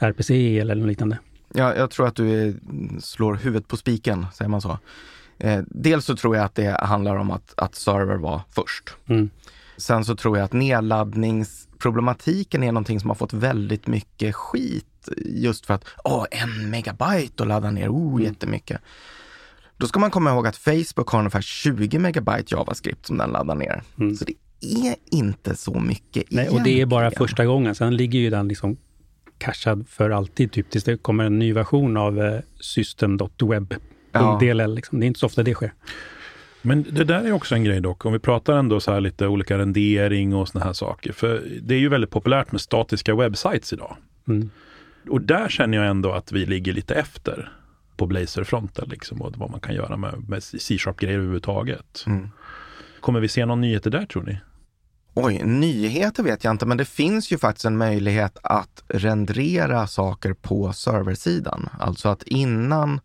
eh, 0.00 0.08
RPC 0.08 0.58
eller 0.58 0.74
något 0.74 0.88
liknande. 0.88 1.18
Ja, 1.54 1.74
jag 1.76 1.90
tror 1.90 2.06
att 2.06 2.16
du 2.16 2.56
slår 3.00 3.34
huvudet 3.34 3.68
på 3.68 3.76
spiken, 3.76 4.26
säger 4.34 4.48
man 4.48 4.60
så. 4.60 4.78
Eh, 5.38 5.62
dels 5.68 6.04
så 6.04 6.16
tror 6.16 6.36
jag 6.36 6.44
att 6.44 6.54
det 6.54 6.76
handlar 6.84 7.16
om 7.16 7.30
att, 7.30 7.54
att 7.56 7.74
server 7.74 8.16
var 8.16 8.40
först. 8.50 8.90
Mm. 9.06 9.30
Sen 9.76 10.04
så 10.04 10.16
tror 10.16 10.38
jag 10.38 10.44
att 10.44 10.52
nedladdningsproblematiken 10.52 12.62
är 12.62 12.72
någonting 12.72 13.00
som 13.00 13.10
har 13.10 13.14
fått 13.14 13.32
väldigt 13.32 13.86
mycket 13.86 14.34
skit 14.34 15.08
just 15.26 15.66
för 15.66 15.74
att, 15.74 15.84
åh, 16.04 16.26
en 16.30 16.70
megabyte 16.70 17.42
att 17.42 17.48
ladda 17.48 17.70
ner, 17.70 17.88
oh, 17.88 18.12
Mm. 18.12 18.22
jättemycket. 18.24 18.80
Då 19.82 19.88
ska 19.88 20.00
man 20.00 20.10
komma 20.10 20.30
ihåg 20.30 20.46
att 20.46 20.56
Facebook 20.56 21.08
har 21.08 21.18
ungefär 21.18 21.40
20 21.40 21.98
megabyte 21.98 22.54
JavaScript 22.54 23.06
som 23.06 23.18
den 23.18 23.30
laddar 23.30 23.54
ner. 23.54 23.82
Mm. 23.98 24.16
Så 24.16 24.24
det 24.24 24.34
är 24.60 24.94
inte 25.10 25.56
så 25.56 25.80
mycket 25.80 26.24
Nej, 26.30 26.48
och 26.48 26.62
det 26.62 26.80
är 26.80 26.86
bara 26.86 27.00
egentligen. 27.00 27.28
första 27.28 27.44
gången. 27.44 27.74
Sen 27.74 27.96
ligger 27.96 28.18
ju 28.18 28.30
den 28.30 28.48
liksom 28.48 28.76
cashad 29.38 29.88
för 29.88 30.10
alltid, 30.10 30.52
typ 30.52 30.70
tills 30.70 30.84
det 30.84 30.96
kommer 30.96 31.24
en 31.24 31.38
ny 31.38 31.52
version 31.52 31.96
av 31.96 32.20
eh, 32.20 32.40
system.web.dll. 32.60 34.58
Ja. 34.58 34.66
Liksom. 34.66 35.00
Det 35.00 35.04
är 35.04 35.08
inte 35.08 35.20
så 35.20 35.26
ofta 35.26 35.42
det 35.42 35.54
sker. 35.54 35.72
Men 36.62 36.82
det 36.82 37.04
där 37.04 37.24
är 37.24 37.32
också 37.32 37.54
en 37.54 37.64
grej 37.64 37.80
dock, 37.80 38.04
om 38.04 38.12
vi 38.12 38.18
pratar 38.18 38.56
ändå 38.56 38.80
så 38.80 38.92
här 38.92 39.00
lite 39.00 39.26
olika 39.26 39.58
rendering 39.58 40.34
och 40.34 40.48
såna 40.48 40.64
här 40.64 40.72
saker. 40.72 41.12
För 41.12 41.42
det 41.62 41.74
är 41.74 41.78
ju 41.78 41.88
väldigt 41.88 42.10
populärt 42.10 42.52
med 42.52 42.60
statiska 42.60 43.14
webbsites 43.14 43.72
idag. 43.72 43.96
Mm. 44.28 44.50
Och 45.08 45.20
där 45.20 45.48
känner 45.48 45.78
jag 45.78 45.86
ändå 45.86 46.12
att 46.12 46.32
vi 46.32 46.46
ligger 46.46 46.72
lite 46.72 46.94
efter 46.94 47.52
på 48.02 48.06
Blazor-fronten 48.06 48.88
liksom 48.88 49.22
och 49.22 49.36
vad 49.36 49.50
man 49.50 49.60
kan 49.60 49.74
göra 49.74 49.96
med, 49.96 50.28
med 50.28 50.42
C-sharp-grejer 50.42 51.14
överhuvudtaget. 51.14 52.04
Mm. 52.06 52.30
Kommer 53.00 53.20
vi 53.20 53.28
se 53.28 53.46
någon 53.46 53.60
nyheter 53.60 53.90
där 53.90 54.06
tror 54.06 54.22
ni? 54.22 54.40
Oj, 55.14 55.42
nyheter 55.44 56.22
vet 56.22 56.44
jag 56.44 56.50
inte, 56.50 56.66
men 56.66 56.76
det 56.76 56.84
finns 56.84 57.32
ju 57.32 57.38
faktiskt 57.38 57.64
en 57.64 57.76
möjlighet 57.76 58.38
att 58.42 58.82
rendera 58.88 59.86
saker 59.86 60.32
på 60.32 60.72
serversidan. 60.72 61.68
Alltså 61.80 62.08
att 62.08 62.22
innan, 62.22 63.00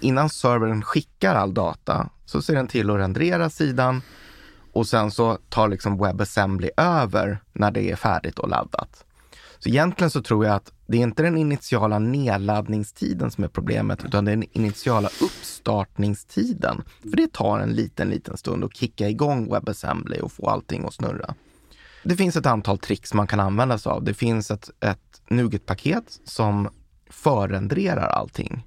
innan 0.00 0.30
servern 0.30 0.82
skickar 0.82 1.34
all 1.34 1.54
data 1.54 2.10
så 2.24 2.42
ser 2.42 2.54
den 2.54 2.68
till 2.68 2.90
att 2.90 2.98
rendera 2.98 3.50
sidan 3.50 4.02
och 4.72 4.86
sen 4.86 5.10
så 5.10 5.38
tar 5.48 5.68
liksom 5.68 5.98
WebAssembly 5.98 6.70
över 6.76 7.38
när 7.52 7.70
det 7.70 7.90
är 7.90 7.96
färdigt 7.96 8.38
och 8.38 8.48
laddat. 8.48 9.04
Så 9.62 9.68
egentligen 9.68 10.10
så 10.10 10.22
tror 10.22 10.44
jag 10.46 10.54
att 10.54 10.72
det 10.86 10.96
är 10.96 11.00
inte 11.00 11.22
den 11.22 11.38
initiala 11.38 11.98
nedladdningstiden 11.98 13.30
som 13.30 13.44
är 13.44 13.48
problemet, 13.48 14.04
utan 14.04 14.24
den 14.24 14.44
initiala 14.52 15.08
uppstartningstiden. 15.22 16.82
För 17.02 17.16
det 17.16 17.32
tar 17.32 17.58
en 17.60 17.72
liten, 17.72 18.10
liten 18.10 18.36
stund 18.36 18.64
att 18.64 18.76
kicka 18.76 19.08
igång 19.08 19.52
WebAssembly 19.52 20.20
och 20.20 20.32
få 20.32 20.48
allting 20.48 20.84
att 20.84 20.94
snurra. 20.94 21.34
Det 22.02 22.16
finns 22.16 22.36
ett 22.36 22.46
antal 22.46 22.78
tricks 22.78 23.14
man 23.14 23.26
kan 23.26 23.40
använda 23.40 23.78
sig 23.78 23.90
av. 23.92 24.04
Det 24.04 24.14
finns 24.14 24.50
ett, 24.50 24.70
ett 24.80 25.22
NuGet-paket 25.28 26.20
som 26.24 26.68
förrenderar 27.10 28.06
allting. 28.06 28.66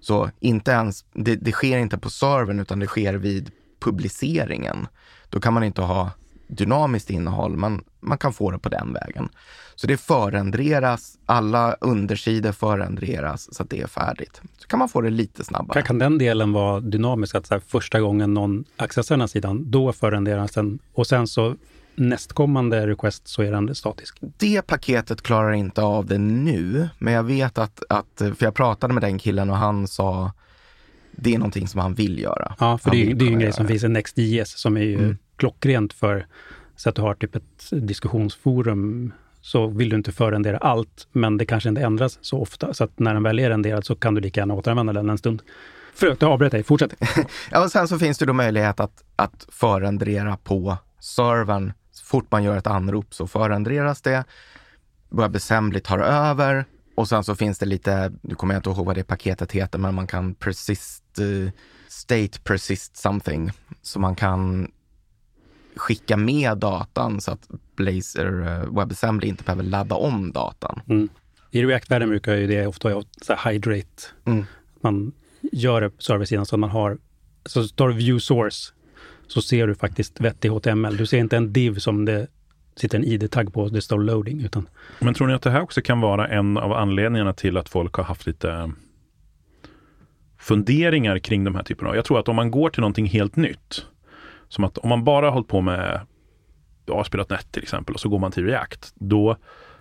Så 0.00 0.30
inte 0.40 0.70
ens, 0.70 1.04
det, 1.12 1.36
det 1.36 1.52
sker 1.52 1.78
inte 1.78 1.98
på 1.98 2.10
servern 2.10 2.60
utan 2.60 2.78
det 2.78 2.86
sker 2.86 3.14
vid 3.14 3.50
publiceringen. 3.80 4.86
Då 5.28 5.40
kan 5.40 5.54
man 5.54 5.64
inte 5.64 5.82
ha 5.82 6.10
dynamiskt 6.48 7.10
innehåll, 7.10 7.56
men 7.56 7.84
man 8.00 8.18
kan 8.18 8.32
få 8.32 8.50
det 8.50 8.58
på 8.58 8.68
den 8.68 8.92
vägen. 8.92 9.28
Så 9.74 9.86
det 9.86 9.96
förrenderas, 9.96 11.18
alla 11.26 11.72
undersidor 11.80 12.52
förrenderas 12.52 13.54
så 13.54 13.62
att 13.62 13.70
det 13.70 13.80
är 13.80 13.86
färdigt. 13.86 14.40
Så 14.58 14.66
kan 14.68 14.78
man 14.78 14.88
få 14.88 15.00
det 15.00 15.10
lite 15.10 15.44
snabbare. 15.44 15.74
Kan, 15.74 15.82
kan 15.86 15.98
den 15.98 16.18
delen 16.18 16.52
vara 16.52 16.80
dynamisk, 16.80 17.34
att 17.34 17.46
så 17.46 17.54
här, 17.54 17.60
första 17.66 18.00
gången 18.00 18.34
någon 18.34 18.64
accessar 18.76 19.14
den 19.14 19.20
här 19.20 19.26
sidan, 19.26 19.70
då 19.70 19.92
förrenderas 19.92 20.52
den 20.52 20.78
och 20.94 21.06
sen 21.06 21.26
så 21.26 21.54
nästkommande 21.94 22.86
request 22.86 23.28
så 23.28 23.42
är 23.42 23.52
den 23.52 23.74
statisk. 23.74 24.18
Det 24.20 24.62
paketet 24.66 25.22
klarar 25.22 25.52
inte 25.52 25.82
av 25.82 26.06
det 26.06 26.18
nu, 26.18 26.88
men 26.98 27.14
jag 27.14 27.22
vet 27.22 27.58
att, 27.58 27.82
att, 27.88 28.06
för 28.18 28.44
jag 28.44 28.54
pratade 28.54 28.94
med 28.94 29.02
den 29.02 29.18
killen 29.18 29.50
och 29.50 29.56
han 29.56 29.88
sa 29.88 30.32
det 31.12 31.34
är 31.34 31.38
någonting 31.38 31.68
som 31.68 31.80
han 31.80 31.94
vill 31.94 32.18
göra. 32.18 32.54
Ja, 32.60 32.78
för 32.78 32.90
Han 32.90 32.98
det, 32.98 33.10
är- 33.10 33.14
det 33.14 33.24
är 33.24 33.26
ju 33.26 33.32
en 33.32 33.38
grej 33.38 33.52
som 33.52 33.66
finns 33.68 33.84
i 33.84 33.88
NextJS 33.88 34.58
som 34.58 34.76
är 34.76 34.80
ju 34.80 34.94
Mm 34.98 35.18
klockrent 35.38 35.92
för 35.92 36.26
så 36.76 36.88
att 36.88 36.94
du 36.94 37.02
har 37.02 37.14
typ 37.14 37.36
ett 37.36 37.68
diskussionsforum 37.70 39.12
så 39.40 39.66
vill 39.66 39.88
du 39.88 39.96
inte 39.96 40.12
förrendera 40.12 40.58
allt, 40.58 41.08
men 41.12 41.36
det 41.36 41.46
kanske 41.46 41.68
inte 41.68 41.82
ändras 41.82 42.18
så 42.20 42.40
ofta. 42.40 42.74
Så 42.74 42.84
att 42.84 42.98
när 42.98 43.14
den 43.14 43.22
väl 43.22 43.38
är 43.38 43.50
renderad 43.50 43.84
så 43.86 43.94
kan 43.94 44.14
du 44.14 44.20
lika 44.20 44.40
gärna 44.40 44.54
återanvända 44.54 44.92
den 44.92 45.10
en 45.10 45.18
stund. 45.18 45.42
Förlåt, 45.94 46.22
jag 46.22 46.30
avbröt 46.30 46.52
dig. 46.52 46.62
Fortsätt. 46.62 46.94
ja, 47.50 47.64
och 47.64 47.72
sen 47.72 47.88
så 47.88 47.98
finns 47.98 48.18
det 48.18 48.26
då 48.26 48.32
möjlighet 48.32 48.80
att, 48.80 49.04
att 49.16 49.46
förrendera 49.48 50.36
på 50.36 50.76
servern. 51.00 51.72
Så 51.90 52.04
fort 52.04 52.26
man 52.30 52.44
gör 52.44 52.56
ett 52.56 52.66
anrop 52.66 53.14
så 53.14 53.26
förrenderas 53.26 54.02
det. 54.02 54.24
WebAssembly 55.08 55.80
tar 55.80 55.98
över 55.98 56.64
och 56.94 57.08
sen 57.08 57.24
så 57.24 57.34
finns 57.34 57.58
det 57.58 57.66
lite, 57.66 58.12
nu 58.22 58.34
kommer 58.34 58.54
jag 58.54 58.58
inte 58.58 58.70
ihåg 58.70 58.86
vad 58.86 58.96
det 58.96 59.04
paketet 59.04 59.52
heter, 59.52 59.78
men 59.78 59.94
man 59.94 60.06
kan 60.06 60.34
persist, 60.34 61.18
eh, 61.18 61.52
state 61.88 62.40
persist 62.44 62.96
something. 62.96 63.50
Så 63.82 64.00
man 64.00 64.14
kan 64.16 64.70
skicka 65.78 66.16
med 66.16 66.58
datan 66.58 67.20
så 67.20 67.32
att 67.32 67.48
Blazor 67.76 68.40
uh, 68.40 68.78
WebAssembly 68.78 69.28
inte 69.28 69.44
behöver 69.44 69.62
ladda 69.62 69.94
om 69.94 70.32
datan. 70.32 70.80
Mm. 70.88 71.08
I 71.50 71.64
React-världen 71.64 72.08
brukar 72.08 72.34
ju 72.34 72.46
det 72.46 72.66
ofta 72.66 72.88
vara 72.88 73.04
hydrate. 73.50 74.02
Mm. 74.24 74.44
Man 74.80 75.12
gör 75.52 75.80
det 75.80 75.90
på 75.90 76.02
serversidan 76.02 76.46
så 76.46 76.56
att 76.56 76.60
man 76.60 76.70
har, 76.70 76.98
så 77.46 77.68
tar 77.68 77.88
du 77.88 77.94
view 77.94 78.20
source 78.20 78.72
så 79.26 79.42
ser 79.42 79.66
du 79.66 79.74
faktiskt 79.74 80.20
vettig 80.20 80.48
HTML. 80.48 80.96
Du 80.96 81.06
ser 81.06 81.18
inte 81.18 81.36
en 81.36 81.52
div 81.52 81.78
som 81.78 82.04
det 82.04 82.26
sitter 82.76 82.98
en 82.98 83.04
id-tagg 83.04 83.52
på 83.52 83.68
det 83.68 83.82
står 83.82 83.98
loading. 83.98 84.40
Utan... 84.40 84.68
Men 84.98 85.14
tror 85.14 85.26
ni 85.26 85.34
att 85.34 85.42
det 85.42 85.50
här 85.50 85.60
också 85.60 85.80
kan 85.80 86.00
vara 86.00 86.28
en 86.28 86.56
av 86.56 86.72
anledningarna 86.72 87.32
till 87.32 87.56
att 87.56 87.68
folk 87.68 87.94
har 87.94 88.04
haft 88.04 88.26
lite 88.26 88.72
funderingar 90.38 91.18
kring 91.18 91.44
de 91.44 91.54
här 91.54 91.62
typerna 91.62 91.90
av... 91.90 91.96
Jag 91.96 92.04
tror 92.04 92.18
att 92.18 92.28
om 92.28 92.36
man 92.36 92.50
går 92.50 92.70
till 92.70 92.80
någonting 92.80 93.06
helt 93.06 93.36
nytt, 93.36 93.86
som 94.48 94.64
att 94.64 94.78
om 94.78 94.88
man 94.88 95.04
bara 95.04 95.26
har 95.26 95.32
hållit 95.32 95.48
på 95.48 95.60
med 95.60 96.00
ASP.NET 96.90 97.52
till 97.52 97.62
exempel 97.62 97.94
och 97.94 98.00
så 98.00 98.08
går 98.08 98.18
man 98.18 98.32
till 98.32 98.44
React, 98.46 98.92
då 98.94 99.36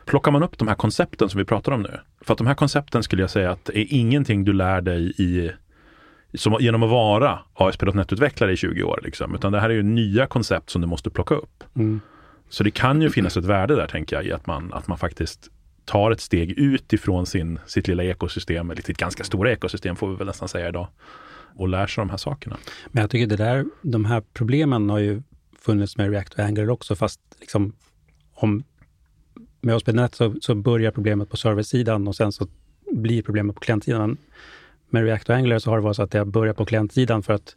plockar 0.05 0.31
man 0.31 0.43
upp 0.43 0.57
de 0.57 0.67
här 0.67 0.75
koncepten 0.75 1.29
som 1.29 1.38
vi 1.38 1.45
pratar 1.45 1.71
om 1.71 1.81
nu. 1.81 2.00
För 2.21 2.33
att 2.33 2.38
de 2.38 2.47
här 2.47 2.55
koncepten 2.55 3.03
skulle 3.03 3.24
jag 3.24 3.29
säga 3.29 3.51
att 3.51 3.69
är 3.69 3.86
ingenting 3.93 4.45
du 4.45 4.53
lär 4.53 4.81
dig 4.81 5.13
i 5.17 5.51
som, 6.33 6.57
genom 6.59 6.83
att 6.83 6.89
vara 6.89 7.39
ASP.NET-utvecklare 7.53 8.51
i 8.51 8.57
20 8.57 8.83
år. 8.83 9.00
Liksom. 9.03 9.36
Utan 9.36 9.51
det 9.51 9.59
här 9.59 9.69
är 9.69 9.74
ju 9.74 9.83
nya 9.83 10.27
koncept 10.27 10.69
som 10.69 10.81
du 10.81 10.88
måste 10.88 11.09
plocka 11.09 11.36
upp. 11.36 11.63
Mm. 11.75 12.01
Så 12.50 12.63
det 12.63 12.71
kan 12.71 13.01
ju 13.01 13.09
finnas 13.09 13.38
ett 13.38 13.45
värde 13.45 13.75
där, 13.75 13.88
tänker 13.88 14.15
jag, 14.15 14.25
i 14.25 14.31
att 14.31 14.47
man, 14.47 14.74
att 14.74 14.88
man 14.88 14.97
faktiskt 14.97 15.50
tar 15.86 16.12
ett 16.12 16.21
steg 16.21 16.51
ut 16.51 16.93
ifrån 16.93 17.25
sin, 17.25 17.59
sitt 17.65 17.88
lilla 17.88 18.03
ekosystem, 18.03 18.71
eller 18.71 18.81
sitt 18.81 18.97
ganska 18.97 19.24
stora 19.24 19.51
ekosystem 19.51 19.95
får 19.95 20.09
vi 20.09 20.15
väl 20.15 20.27
nästan 20.27 20.47
säga 20.47 20.69
idag, 20.69 20.88
och 21.56 21.68
lär 21.68 21.88
sig 21.88 22.01
de 22.01 22.10
här 22.10 22.18
sakerna. 22.18 22.58
Men 22.88 23.01
jag 23.01 23.10
tycker 23.10 23.27
det 23.27 23.36
där, 23.36 23.66
de 23.82 24.06
här 24.06 24.24
problemen 24.34 24.89
har 24.89 25.00
ju 25.00 25.22
funnits 25.60 25.98
med 25.98 26.12
React 26.12 26.34
och 26.34 26.39
Angular 26.39 26.70
också, 26.70 26.96
fast 26.96 27.20
liksom 27.39 27.74
om 28.34 28.63
med 29.62 29.75
ASP.NET 29.75 30.16
så, 30.16 30.36
så 30.42 30.56
börjar 30.56 30.92
problemet 30.92 31.30
på 31.30 31.38
serversidan 31.38 32.08
och 32.08 32.16
sen 32.16 32.32
så 32.32 32.48
blir 32.92 33.22
problemet 33.22 33.56
på 33.56 33.62
klientsidan. 33.62 34.18
Med 34.89 35.04
React 35.04 35.30
och 35.30 35.36
Angular 35.36 35.60
så 35.60 35.70
har 35.70 35.77
det 35.77 35.84
varit 35.84 35.96
så 35.96 36.04
att 36.04 36.12
det 36.12 36.18
har 36.18 36.25
börjat 36.25 36.58
på 36.58 36.66
klientsidan 36.66 37.24
för 37.24 37.34
att 37.34 37.56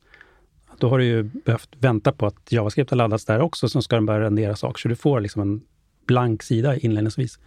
då 0.78 0.88
har 0.88 0.98
du 0.98 1.04
ju 1.04 1.22
behövt 1.22 1.68
vänta 1.78 2.12
på 2.12 2.26
att 2.26 2.52
JavaScript 2.52 2.90
har 2.90 2.96
laddats 2.96 3.24
där 3.24 3.40
också, 3.40 3.68
så 3.68 3.82
ska 3.82 3.96
den 3.96 4.06
börja 4.06 4.20
rendera 4.20 4.56
saker. 4.56 4.80
Så 4.80 4.88
du 4.88 4.96
får 4.96 5.20
liksom 5.20 5.42
en 5.42 5.60
blank 6.06 6.42
sida 6.42 6.76
inledningsvis. 6.76 7.38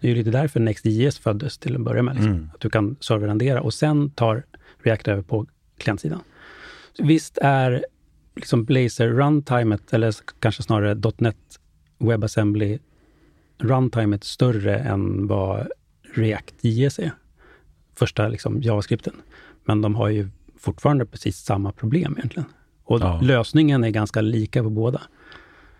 Det 0.00 0.06
är 0.06 0.08
ju 0.08 0.16
lite 0.16 0.30
därför 0.30 0.60
NextJS 0.60 1.18
föddes 1.18 1.58
till 1.58 1.74
att 1.74 1.80
börja 1.80 2.02
med. 2.02 2.14
Liksom. 2.14 2.32
Mm. 2.32 2.50
Att 2.54 2.60
du 2.60 2.70
kan 2.70 2.96
serverrendera 3.00 3.60
och 3.60 3.74
sen 3.74 4.10
tar 4.10 4.42
React 4.82 5.08
över 5.08 5.22
på 5.22 5.46
klientsidan. 5.78 6.20
Visst 6.98 7.38
är 7.38 7.84
liksom 8.36 8.64
Blazor 8.64 9.06
runtimet, 9.06 9.92
eller 9.92 10.14
kanske 10.40 10.62
snarare 10.62 11.12
.NET 11.18 11.36
WebAssembly 11.98 12.78
runtimet 13.58 14.24
större 14.24 14.78
än 14.78 15.26
vad 15.26 15.68
React.js 16.14 16.98
är. 16.98 17.12
Första 17.94 18.28
liksom, 18.28 18.62
JavaScripten. 18.62 19.14
Men 19.64 19.82
de 19.82 19.94
har 19.94 20.08
ju 20.08 20.28
fortfarande 20.58 21.06
precis 21.06 21.36
samma 21.36 21.72
problem 21.72 22.14
egentligen. 22.18 22.48
Och 22.84 23.00
ja. 23.00 23.20
lösningen 23.22 23.84
är 23.84 23.90
ganska 23.90 24.20
lika 24.20 24.62
på 24.62 24.70
båda. 24.70 25.02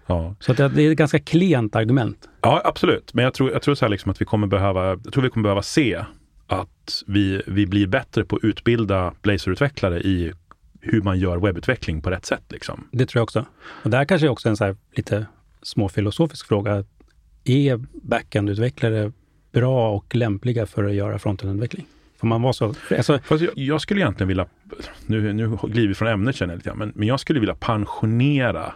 Ja. 0.06 0.34
Så 0.40 0.52
det 0.52 0.62
är 0.62 0.90
ett 0.90 0.98
ganska 0.98 1.18
klent 1.18 1.76
argument. 1.76 2.28
Ja, 2.40 2.62
absolut. 2.64 3.14
Men 3.14 3.24
jag 3.24 3.34
tror, 3.34 3.52
jag 3.52 3.62
tror 3.62 3.74
så 3.74 3.88
liksom 3.88 4.11
att 4.11 4.20
vi 4.20 4.24
kommer 4.24 4.46
behöva, 4.46 4.87
jag 4.87 5.12
tror 5.12 5.22
vi 5.22 5.30
kommer 5.30 5.42
behöva 5.42 5.62
se 5.62 6.04
att 6.48 7.02
vi, 7.06 7.42
vi 7.46 7.66
blir 7.66 7.87
bättre 7.87 8.24
på 8.24 8.37
att 8.37 8.44
utbilda 8.44 9.14
Blazor-utvecklare 9.22 10.00
i 10.00 10.32
hur 10.80 11.02
man 11.02 11.18
gör 11.18 11.37
webbutveckling 11.38 12.02
på 12.02 12.11
rätt 12.11 12.26
sätt. 12.26 12.42
Liksom. 12.48 12.88
Det 12.92 13.06
tror 13.06 13.20
jag 13.20 13.24
också. 13.24 13.46
Och 13.82 13.90
där 13.90 14.04
kanske 14.04 14.28
också 14.28 14.48
en 14.48 14.56
så 14.56 14.76
lite 14.92 15.26
småfilosofisk 15.62 16.46
fråga. 16.46 16.84
Är 17.44 17.80
backend-utvecklare 17.92 19.12
bra 19.52 19.90
och 19.90 20.14
lämpliga 20.14 20.66
för 20.66 20.84
att 20.84 20.94
göra 20.94 21.18
frontend-utveckling? 21.18 21.87
Får 22.20 22.26
man 22.26 22.42
vara 22.42 22.52
så? 22.52 22.74
Alltså, 22.96 23.20
jag, 23.30 23.50
jag, 23.54 23.80
skulle 23.80 24.00
egentligen 24.00 24.28
vilja, 24.28 24.46
nu, 25.06 25.32
nu 25.32 25.58
glider 25.62 25.88
vi 25.88 25.94
från 25.94 26.08
ämnet 26.08 26.37
känner 26.37 26.54
jag 26.54 26.58
lite 26.58 26.74
men, 26.74 26.92
men 26.94 27.08
jag 27.08 27.20
skulle 27.20 27.40
vilja 27.40 27.54
pensionera 27.54 28.74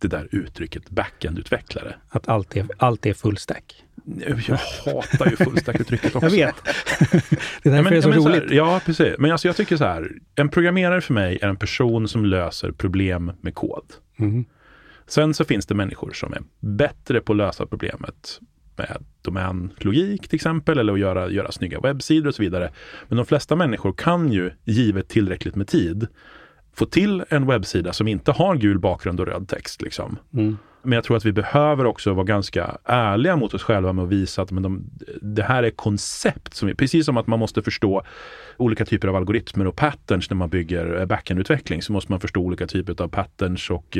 det 0.00 0.08
där 0.08 0.28
uttrycket 0.30 0.90
backend-utvecklare. 0.90 1.94
Att 2.08 2.28
allt 2.28 2.56
är, 2.56 2.66
allt 2.76 3.06
är 3.06 3.14
full 3.14 3.36
stack? 3.36 3.84
Jag 4.16 4.58
hatar 4.84 5.30
ju 5.30 5.36
fullstack-uttrycket 5.36 6.14
också. 6.16 6.28
jag 6.28 6.46
vet. 6.46 6.54
det 6.64 7.68
är 7.68 7.72
därför 7.72 7.76
ja, 7.76 7.82
men, 7.82 7.84
det 7.84 7.96
är 7.96 8.00
så 8.00 8.10
roligt. 8.10 8.22
Så 8.22 8.30
här, 8.30 8.46
ja, 8.50 8.80
precis. 8.86 9.14
Men 9.18 9.32
alltså, 9.32 9.48
jag 9.48 9.56
tycker 9.56 9.76
så 9.76 9.84
här, 9.84 10.10
en 10.34 10.48
programmerare 10.48 11.00
för 11.00 11.14
mig 11.14 11.38
är 11.42 11.48
en 11.48 11.56
person 11.56 12.08
som 12.08 12.24
löser 12.24 12.72
problem 12.72 13.32
med 13.40 13.54
kod. 13.54 13.84
Mm. 14.18 14.44
Sen 15.06 15.34
så 15.34 15.44
finns 15.44 15.66
det 15.66 15.74
människor 15.74 16.12
som 16.12 16.32
är 16.32 16.42
bättre 16.60 17.20
på 17.20 17.32
att 17.32 17.36
lösa 17.36 17.66
problemet 17.66 18.40
med 18.76 19.04
domänlogik 19.22 20.28
till 20.28 20.36
exempel, 20.36 20.78
eller 20.78 20.92
att 20.92 21.00
göra, 21.00 21.30
göra 21.30 21.52
snygga 21.52 21.80
webbsidor 21.80 22.28
och 22.28 22.34
så 22.34 22.42
vidare. 22.42 22.72
Men 23.08 23.16
de 23.16 23.26
flesta 23.26 23.56
människor 23.56 23.92
kan 23.92 24.32
ju, 24.32 24.50
givet 24.64 25.08
tillräckligt 25.08 25.56
med 25.56 25.68
tid, 25.68 26.06
få 26.72 26.86
till 26.86 27.24
en 27.28 27.46
webbsida 27.46 27.92
som 27.92 28.08
inte 28.08 28.32
har 28.32 28.56
gul 28.56 28.78
bakgrund 28.78 29.20
och 29.20 29.26
röd 29.26 29.48
text. 29.48 29.82
Liksom. 29.82 30.18
Mm. 30.34 30.56
Men 30.82 30.92
jag 30.92 31.04
tror 31.04 31.16
att 31.16 31.24
vi 31.24 31.32
behöver 31.32 31.84
också 31.84 32.12
vara 32.12 32.24
ganska 32.24 32.76
ärliga 32.84 33.36
mot 33.36 33.54
oss 33.54 33.62
själva 33.62 33.92
med 33.92 34.04
att 34.04 34.10
visa 34.10 34.42
att 34.42 34.50
men 34.50 34.62
de, 34.62 34.84
det 35.22 35.42
här 35.42 35.62
är 35.62 35.70
koncept, 35.70 36.54
som 36.54 36.74
precis 36.78 37.06
som 37.06 37.16
att 37.16 37.26
man 37.26 37.38
måste 37.38 37.62
förstå 37.62 38.02
olika 38.56 38.84
typer 38.84 39.08
av 39.08 39.16
algoritmer 39.16 39.66
och 39.66 39.76
patterns 39.76 40.30
när 40.30 40.36
man 40.36 40.48
bygger 40.48 41.06
backend-utveckling, 41.06 41.82
så 41.82 41.92
måste 41.92 42.12
man 42.12 42.20
förstå 42.20 42.40
olika 42.40 42.66
typer 42.66 43.02
av 43.02 43.08
patterns 43.08 43.70
och, 43.70 43.98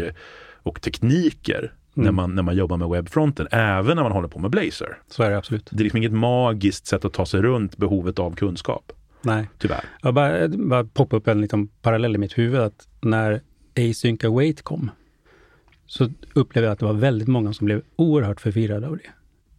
och 0.63 0.81
tekniker 0.81 1.73
Mm. 1.97 2.05
när, 2.05 2.13
man, 2.13 2.35
när 2.35 2.43
man 2.43 2.57
jobbar 2.57 2.77
med 2.77 2.89
webbfronten, 2.89 3.49
även 3.51 3.97
när 3.97 4.03
man 4.03 4.13
håller 4.13 4.29
på 4.29 4.39
med 4.39 4.51
Blazor. 4.51 5.03
Så 5.09 5.23
är 5.23 5.31
det 5.31 5.39
absolut. 5.39 5.69
Det 5.71 5.81
är 5.81 5.83
liksom 5.83 5.97
inget 5.97 6.13
magiskt 6.13 6.87
sätt 6.87 7.05
att 7.05 7.13
ta 7.13 7.27
sig 7.27 7.43
runt 7.43 7.77
behovet 7.77 8.19
av 8.19 8.35
kunskap. 8.35 8.93
Nej. 9.23 9.49
Tyvärr. 9.59 9.85
Jag 10.03 10.15
bara, 10.15 10.49
bara 10.49 10.85
poppa 10.85 11.17
upp 11.17 11.29
en 11.29 11.41
liten 11.41 11.69
parallell 11.69 12.15
i 12.15 12.19
mitt 12.19 12.39
huvud 12.39 12.61
att 12.61 12.89
när 13.01 13.41
Async 13.77 14.25
Await 14.25 14.63
kom 14.63 14.91
så 15.87 16.09
upplevde 16.35 16.67
jag 16.67 16.73
att 16.73 16.79
det 16.79 16.87
var 16.87 16.93
väldigt 16.93 17.29
många 17.29 17.53
som 17.53 17.65
blev 17.65 17.83
oerhört 17.97 18.41
förvirrade 18.41 18.87
av 18.87 18.97
det. 18.97 19.11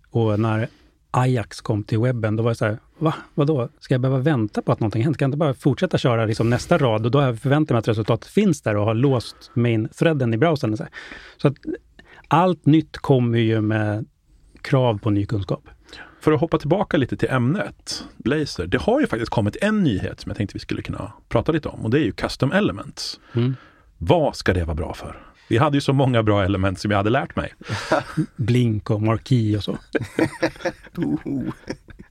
Och 0.10 0.40
när 0.40 0.68
Ajax 1.12 1.62
kom 1.62 1.84
till 1.84 2.00
webben, 2.00 2.36
då 2.36 2.44
var 2.44 2.52
det 2.52 2.56
så 2.56 2.66
här, 2.66 2.78
va, 2.98 3.14
vadå, 3.34 3.70
ska 3.80 3.94
jag 3.94 4.02
behöva 4.02 4.20
vänta 4.20 4.62
på 4.62 4.72
att 4.72 4.80
någonting 4.80 5.04
händer? 5.04 5.18
Kan 5.18 5.26
jag 5.26 5.30
inte 5.30 5.38
bara 5.38 5.54
fortsätta 5.54 5.98
köra 5.98 6.26
liksom 6.26 6.50
nästa 6.50 6.78
rad 6.78 7.06
och 7.06 7.12
då 7.12 7.20
har 7.20 7.26
jag 7.26 7.40
förväntat 7.40 7.70
mig 7.74 7.80
att 7.80 7.88
resultatet 7.88 8.32
finns 8.32 8.62
där 8.62 8.78
och 8.78 8.86
har 8.86 8.94
låst 8.94 9.52
main-threaden 9.54 10.34
i 10.34 10.38
browsern. 10.38 10.78
Så, 10.78 10.86
så 11.38 11.48
att 11.48 11.56
allt 12.28 12.66
nytt 12.66 12.98
kommer 12.98 13.40
ju 13.40 13.62
med 13.62 14.06
krav 14.62 14.98
på 14.98 15.10
ny 15.10 15.26
kunskap. 15.26 15.64
För 16.22 16.32
att 16.32 16.40
hoppa 16.40 16.58
tillbaka 16.58 16.98
lite 16.98 17.18
till 17.18 17.30
ämnet, 17.30 18.04
Blazor. 18.18 18.68
Det 18.68 18.82
har 18.82 19.02
ju 19.02 19.08
faktiskt 19.08 19.32
kommit 19.32 19.56
en 19.62 19.84
nyhet 19.84 20.20
som 20.20 20.30
jag 20.30 20.38
tänkte 20.38 20.54
vi 20.54 20.60
skulle 20.60 20.82
kunna 20.82 21.12
prata 21.30 21.52
lite 21.52 21.70
om 21.70 21.80
och 21.80 21.90
det 21.90 22.00
är 22.00 22.04
ju 22.04 22.12
Custom 22.12 22.52
Elements. 22.52 23.20
Mm. 23.34 23.56
Vad 23.98 24.36
ska 24.36 24.54
det 24.54 24.64
vara 24.64 24.76
bra 24.76 24.94
för? 24.94 25.28
Vi 25.50 25.58
hade 25.58 25.78
ju 25.78 25.82
så 25.82 25.94
många 25.94 26.24
bra 26.24 26.44
element 26.44 26.80
som 26.80 26.92
jag 26.92 26.98
hade 26.98 27.10
lärt 27.10 27.36
mig. 27.36 27.54
Blink 28.36 28.90
och 28.90 29.02
marquee 29.02 29.58
och 29.58 29.64
så. 29.64 29.78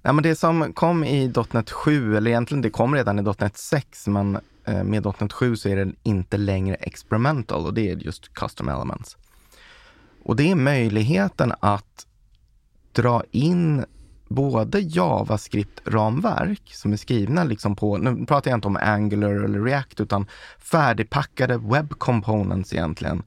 Nej, 0.02 0.14
men 0.14 0.22
det 0.22 0.36
som 0.36 0.72
kom 0.72 1.04
i 1.04 1.32
.NET 1.52 1.70
7, 1.70 2.16
eller 2.16 2.30
egentligen 2.30 2.62
det 2.62 2.70
kom 2.70 2.94
redan 2.94 3.18
i 3.18 3.22
.NET 3.22 3.56
6, 3.56 4.06
men 4.06 4.38
eh, 4.64 4.84
med 4.84 5.04
.NET 5.20 5.32
7 5.32 5.56
så 5.56 5.68
är 5.68 5.76
det 5.76 5.92
inte 6.02 6.36
längre 6.36 6.74
experimental 6.74 7.66
och 7.66 7.74
det 7.74 7.90
är 7.90 7.96
just 7.96 8.34
custom 8.34 8.68
elements. 8.68 9.16
Och 10.22 10.36
det 10.36 10.50
är 10.50 10.54
möjligheten 10.54 11.52
att 11.60 12.06
dra 12.92 13.22
in 13.30 13.84
både 14.30 14.80
JavaScript-ramverk 14.80 16.74
som 16.74 16.92
är 16.92 16.96
skrivna 16.96 17.44
liksom 17.44 17.76
på, 17.76 17.98
nu 17.98 18.26
pratar 18.26 18.50
jag 18.50 18.58
inte 18.58 18.68
om 18.68 18.76
Angular 18.76 19.30
eller 19.30 19.60
React, 19.60 20.00
utan 20.00 20.26
färdigpackade 20.58 21.58
web 21.58 21.98
components 21.98 22.72
egentligen, 22.72 23.22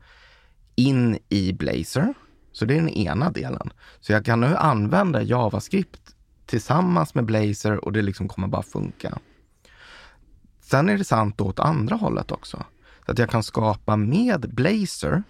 in 0.76 1.18
i 1.30 1.54
Blazor. 1.54 2.14
Så 2.52 2.66
det 2.66 2.74
är 2.74 2.80
den 2.80 2.90
ena 2.90 3.32
delen. 3.32 3.70
Så 4.00 4.12
jag 4.12 4.26
kan 4.26 4.40
nu 4.40 4.56
använda 4.56 5.22
JavaScript 5.22 6.16
tillsammans 6.46 7.16
med 7.16 7.26
Blazor 7.26 7.86
och 7.86 7.94
det 7.94 8.02
liksom 8.02 8.28
kommer 8.28 8.48
bara 8.48 8.64
funka. 8.64 9.18
Sen 10.62 10.90
är 10.90 10.98
det 10.98 11.04
sant 11.04 11.42
åt 11.42 11.60
andra 11.60 11.96
hållet 11.96 12.32
också. 12.32 12.66
Så 13.06 13.12
att 13.12 13.20
jag 13.20 13.30
kan 13.30 13.44
skapa 13.44 13.96
med 13.96 14.54
Blazor 14.54 15.24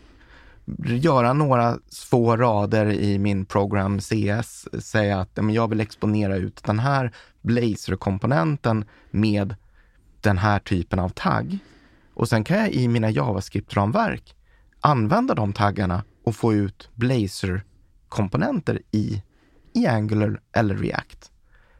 göra 0.85 1.33
några 1.33 1.79
få 2.09 2.37
rader 2.37 2.85
i 2.85 3.19
min 3.19 3.45
program 3.45 3.99
CS, 3.99 4.67
säga 4.79 5.19
att 5.19 5.39
jag 5.51 5.67
vill 5.67 5.79
exponera 5.79 6.35
ut 6.35 6.63
den 6.63 6.79
här 6.79 7.11
Blazor-komponenten 7.41 8.85
med 9.11 9.55
den 10.21 10.37
här 10.37 10.59
typen 10.59 10.99
av 10.99 11.09
tagg. 11.09 11.57
Och 12.13 12.29
sen 12.29 12.43
kan 12.43 12.57
jag 12.57 12.71
i 12.71 12.87
mina 12.87 13.09
JavaScript-ramverk 13.09 14.35
använda 14.79 15.33
de 15.33 15.53
taggarna 15.53 16.03
och 16.23 16.35
få 16.35 16.53
ut 16.53 16.89
Blazor-komponenter 16.95 18.81
i, 18.91 19.23
i 19.73 19.87
Angular 19.87 20.41
eller 20.51 20.75
React. 20.75 21.31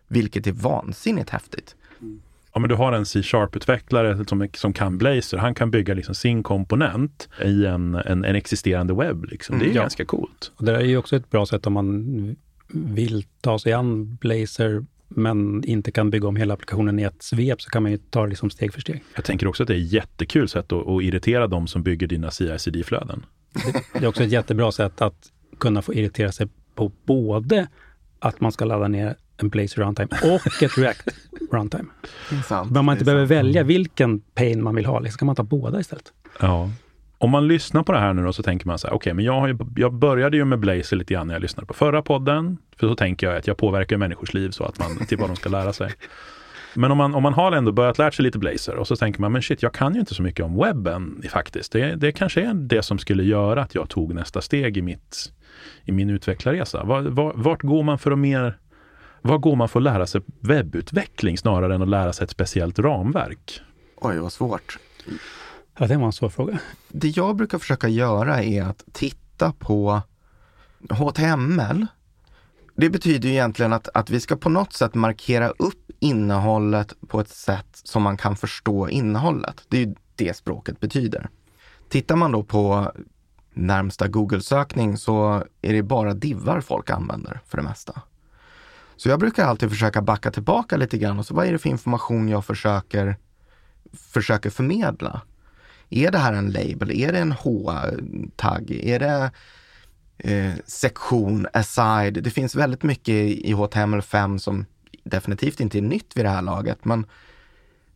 Vilket 0.08 0.48
är 0.48 0.52
vansinnigt 0.52 1.30
häftigt. 1.30 1.76
Mm. 2.02 2.22
Ja, 2.54 2.60
men 2.60 2.70
du 2.70 2.76
har 2.76 2.94
en 2.94 3.06
C-sharp-utvecklare 3.06 4.26
som, 4.28 4.48
som 4.54 4.74
kan 4.74 4.98
Blazor. 4.98 5.38
Han 5.38 5.56
kan 5.56 5.72
bygga 5.72 5.94
liksom 5.94 6.16
sin 6.16 6.44
komponent 6.44 7.30
i 7.46 7.66
en, 7.66 7.96
en, 7.96 8.26
en 8.26 8.36
existerande 8.36 8.94
webb. 8.94 9.26
Liksom. 9.26 9.60
Det 9.60 9.64
är 9.64 9.66
mm, 9.66 9.76
ja. 9.76 9.82
ganska 9.82 10.06
coolt. 10.06 10.52
Och 10.56 10.66
det 10.66 10.76
är 10.76 10.82
ju 10.82 10.98
också 10.98 11.16
ett 11.16 11.30
bra 11.30 11.46
sätt 11.46 11.68
om 11.68 11.74
man 11.74 12.36
vill 12.74 13.26
ta 13.42 13.60
sig 13.60 13.74
an 13.74 14.16
Blazor 14.16 14.86
men 15.16 15.64
inte 15.64 15.92
kan 15.92 16.10
bygga 16.10 16.28
om 16.28 16.36
hela 16.36 16.54
applikationen 16.54 17.00
i 17.00 17.04
ett 17.04 17.24
svep 17.24 17.62
så 17.62 17.70
kan 17.70 17.84
man 17.84 17.92
ju 17.92 17.98
ta 17.98 18.24
det 18.24 18.30
liksom 18.30 18.50
steg 18.50 18.74
för 18.74 18.82
steg. 18.82 19.04
Jag 19.16 19.26
tänker 19.26 19.48
också 19.48 19.64
att 19.64 19.68
det 19.68 19.76
är 19.76 19.82
ett 19.82 19.92
jättekul 19.92 20.50
sätt 20.50 20.72
att, 20.72 20.88
att 20.88 21.04
irritera 21.04 21.48
de 21.48 21.68
som 21.68 21.84
bygger 21.84 22.08
dina 22.08 22.32
CI-CD-flöden. 22.32 23.26
Det, 23.54 24.00
det 24.00 24.06
är 24.06 24.08
också 24.08 24.24
ett 24.24 24.32
jättebra 24.32 24.72
sätt 24.72 25.02
att 25.02 25.32
kunna 25.60 25.82
få 25.82 25.94
irritera 25.94 26.32
sig 26.32 26.48
på 26.76 26.92
både 27.06 27.68
att 28.20 28.42
man 28.42 28.52
ska 28.52 28.66
ladda 28.66 28.88
ner 28.88 29.16
en 29.44 29.50
Blazor 29.50 29.84
Runtime 29.84 30.08
och 30.36 30.64
ett 30.64 30.78
React 30.78 31.10
Runtime. 31.52 31.90
Men 32.70 32.86
man 32.86 32.94
inte 32.94 33.06
behöver 33.06 33.26
välja 33.26 33.64
vilken 33.64 34.20
pain 34.20 34.64
man 34.64 34.76
vill 34.76 34.86
ha, 34.86 35.00
liksom 35.00 35.18
kan 35.18 35.26
man 35.26 35.36
ta 35.36 35.44
båda 35.44 35.80
istället. 35.80 36.14
Ja. 36.40 36.70
Om 37.18 37.30
man 37.30 37.48
lyssnar 37.48 37.84
på 37.84 37.92
det 37.92 38.00
här 38.00 38.14
nu 38.14 38.24
då 38.24 38.34
så 38.34 38.44
tänker 38.44 38.68
man 38.68 38.80
så 38.80 38.88
här, 38.88 38.94
okej, 38.94 38.98
okay, 38.98 39.14
men 39.14 39.26
jag, 39.26 39.50
ju, 39.50 39.58
jag 39.76 39.94
började 39.94 40.38
ju 40.38 40.46
med 40.46 40.60
Blazor 40.60 40.98
lite 40.98 41.14
grann 41.14 41.28
när 41.28 41.34
jag 41.34 41.42
lyssnade 41.42 41.68
på 41.68 41.74
förra 41.74 42.02
podden. 42.02 42.58
För 42.78 42.88
så 42.88 42.96
tänker 42.96 43.28
jag 43.28 43.38
att 43.38 43.48
jag 43.48 43.58
påverkar 43.58 43.98
människors 43.98 44.34
liv 44.34 44.50
så 44.50 44.64
att 44.64 44.80
man, 44.80 44.98
till 45.08 45.18
vad 45.18 45.30
de 45.30 45.36
ska 45.36 45.50
lära 45.50 45.74
sig. 45.74 45.92
Men 46.76 46.92
om 46.92 46.98
man, 46.98 47.16
om 47.16 47.24
man 47.24 47.34
har 47.34 47.52
ändå 47.52 47.72
börjat 47.72 47.98
lära 47.98 48.12
sig 48.12 48.24
lite 48.24 48.40
Blazor 48.40 48.76
och 48.76 48.88
så 48.88 48.96
tänker 48.96 49.22
man, 49.22 49.32
men 49.32 49.42
shit, 49.42 49.62
jag 49.62 49.74
kan 49.74 49.94
ju 49.94 50.00
inte 50.00 50.16
så 50.16 50.22
mycket 50.22 50.46
om 50.46 50.58
webben 50.58 51.24
faktiskt. 51.30 51.72
Det, 51.72 51.96
det 51.96 52.12
kanske 52.12 52.42
är 52.42 52.54
det 52.54 52.84
som 52.84 52.98
skulle 53.00 53.24
göra 53.24 53.62
att 53.62 53.76
jag 53.76 53.90
tog 53.90 54.14
nästa 54.14 54.42
steg 54.42 54.78
i, 54.78 54.82
mitt, 54.82 55.32
i 55.84 55.92
min 55.92 56.10
utvecklarresa. 56.10 56.84
Var, 56.84 57.02
var, 57.02 57.34
vart 57.36 57.62
går 57.62 57.84
man 57.84 58.00
för 58.00 58.12
att 58.12 58.20
mer 58.20 58.58
var 59.24 59.38
går 59.38 59.56
man 59.56 59.70
för 59.70 59.80
att 59.80 59.84
lära 59.84 60.08
sig 60.08 60.22
webbutveckling 60.40 61.38
snarare 61.38 61.76
än 61.76 61.82
att 61.82 61.90
lära 61.90 62.14
sig 62.14 62.24
ett 62.24 62.30
speciellt 62.30 62.80
ramverk? 62.80 63.62
Oj, 63.96 64.18
vad 64.18 64.32
svårt. 64.32 64.80
Ja, 65.78 65.88
det 65.88 65.98
var 65.98 66.06
en 66.06 66.12
svår 66.12 66.30
fråga. 66.30 66.60
Det 66.90 67.08
jag 67.08 67.36
brukar 67.36 67.58
försöka 67.58 67.88
göra 67.88 68.44
är 68.44 68.64
att 68.64 68.84
titta 68.92 69.52
på 69.52 70.02
HTML. 70.90 71.88
Det 72.76 72.90
betyder 72.90 73.30
egentligen 73.30 73.74
att, 73.74 73.90
att 73.94 74.10
vi 74.10 74.20
ska 74.20 74.36
på 74.36 74.50
något 74.50 74.74
sätt 74.74 74.94
markera 74.94 75.50
upp 75.50 75.92
innehållet 76.00 76.94
på 77.08 77.20
ett 77.20 77.30
sätt 77.30 77.68
som 77.72 78.04
man 78.04 78.18
kan 78.18 78.36
förstå 78.36 78.90
innehållet. 78.90 79.66
Det 79.68 79.78
är 79.78 79.86
ju 79.86 79.96
det 80.16 80.38
språket 80.38 80.80
betyder. 80.80 81.30
Tittar 81.90 82.16
man 82.16 82.32
då 82.32 82.44
på 82.44 82.92
närmsta 83.54 84.08
Google-sökning 84.08 84.98
så 84.98 85.44
är 85.62 85.74
det 85.74 85.84
bara 85.84 86.14
divar 86.14 86.62
folk 86.62 86.90
använder 86.90 87.40
för 87.46 87.58
det 87.58 87.64
mesta. 87.64 88.02
Så 88.96 89.10
jag 89.10 89.20
brukar 89.20 89.46
alltid 89.46 89.70
försöka 89.70 90.02
backa 90.02 90.32
tillbaka 90.32 90.78
lite 90.78 90.98
grann 90.98 91.20
och 91.20 91.26
så 91.26 91.34
vad 91.34 91.48
är 91.48 91.52
det 91.52 91.58
för 91.58 91.70
information 91.70 92.30
jag 92.30 92.46
försöker, 92.46 93.18
försöker 93.94 94.50
förmedla? 94.50 95.22
Är 95.90 96.12
det 96.12 96.18
här 96.18 96.34
en 96.34 96.52
label? 96.52 96.92
Är 96.92 97.12
det 97.12 97.20
en 97.20 97.32
H-tagg? 97.32 98.72
Är 98.72 99.00
det 99.00 99.32
eh, 100.18 100.54
sektion, 100.66 101.48
aside? 101.54 102.24
Det 102.24 102.30
finns 102.30 102.56
väldigt 102.56 102.84
mycket 102.84 103.16
i 103.16 103.54
HTML5 103.54 104.38
som 104.38 104.66
definitivt 105.04 105.60
inte 105.60 105.78
är 105.78 105.82
nytt 105.82 106.18
vid 106.18 106.26
det 106.26 106.30
här 106.30 106.42
laget, 106.42 106.86
men 106.86 107.06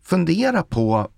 fundera 0.04 0.64
på 0.64 1.12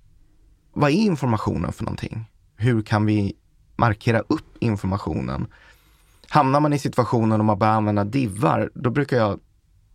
vad 0.74 0.92
är 0.92 0.96
informationen 0.96 1.74
för 1.74 1.84
någonting? 1.84 2.26
Hur 2.56 2.82
kan 2.82 3.06
vi 3.06 3.34
markera 3.76 4.20
upp 4.20 4.58
informationen? 4.60 5.48
Hamnar 6.30 6.60
man 6.60 6.74
i 6.74 6.80
situationen 6.80 7.40
om 7.40 7.46
man 7.46 7.60
börjar 7.60 7.74
använda 7.74 8.04
divar, 8.04 8.72
då 8.74 8.90
brukar 8.90 9.18
jag 9.18 9.40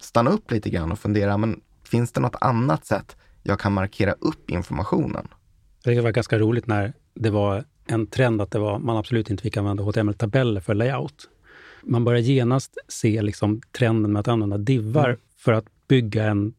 stanna 0.05 0.31
upp 0.31 0.51
lite 0.51 0.71
grann 0.71 0.93
och 0.93 0.99
fundera, 0.99 1.39
men 1.39 1.61
finns 1.85 2.13
det 2.13 2.21
något 2.21 2.37
annat 2.41 2.87
sätt 2.87 3.17
jag 3.43 3.61
kan 3.61 3.73
markera 3.73 4.13
upp 4.13 4.51
informationen? 4.51 5.29
Det 5.85 6.01
var 6.01 6.11
ganska 6.11 6.39
roligt 6.39 6.67
när 6.67 6.93
det 7.15 7.31
var 7.31 7.65
en 7.87 8.07
trend 8.07 8.43
att 8.43 8.51
det 8.51 8.59
var, 8.59 8.79
man 8.79 8.97
absolut 8.97 9.31
inte 9.31 9.43
fick 9.43 9.57
använda 9.57 9.83
HTML-tabeller 9.83 10.61
för 10.61 10.75
layout. 10.75 11.29
Man 11.83 12.05
börjar 12.05 12.21
genast 12.21 12.79
se 12.89 13.23
liksom 13.23 13.61
trenden 13.79 14.13
med 14.13 14.21
att 14.21 14.29
använda 14.29 14.59
divar 14.59 15.09
mm. 15.09 15.21
för 15.37 15.53
att 15.53 15.65
bygga 15.89 16.25
en 16.25 16.55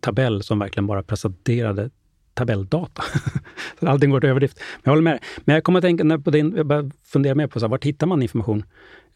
tabell 0.00 0.42
som 0.42 0.58
verkligen 0.58 0.86
bara 0.86 1.02
presenterade 1.02 1.90
tabelldata. 2.34 3.02
så 3.80 3.88
allting 3.88 4.10
går 4.10 4.20
till 4.20 4.30
överdrift. 4.30 4.58
Men 4.58 4.82
jag 4.82 4.92
håller 4.92 5.02
med. 5.02 5.18
Men 5.44 5.54
jag 5.54 5.64
kommer 5.64 5.78
att 5.78 5.82
tänka 5.82 6.18
på 6.18 6.30
din, 6.30 6.56
jag 6.56 6.66
börjar 6.66 6.90
fundera 7.04 7.34
mer 7.34 7.46
på 7.46 7.60
så 7.60 7.66
här, 7.66 7.70
var 7.70 7.78
hittar 7.82 8.06
man 8.06 8.22
information? 8.22 8.64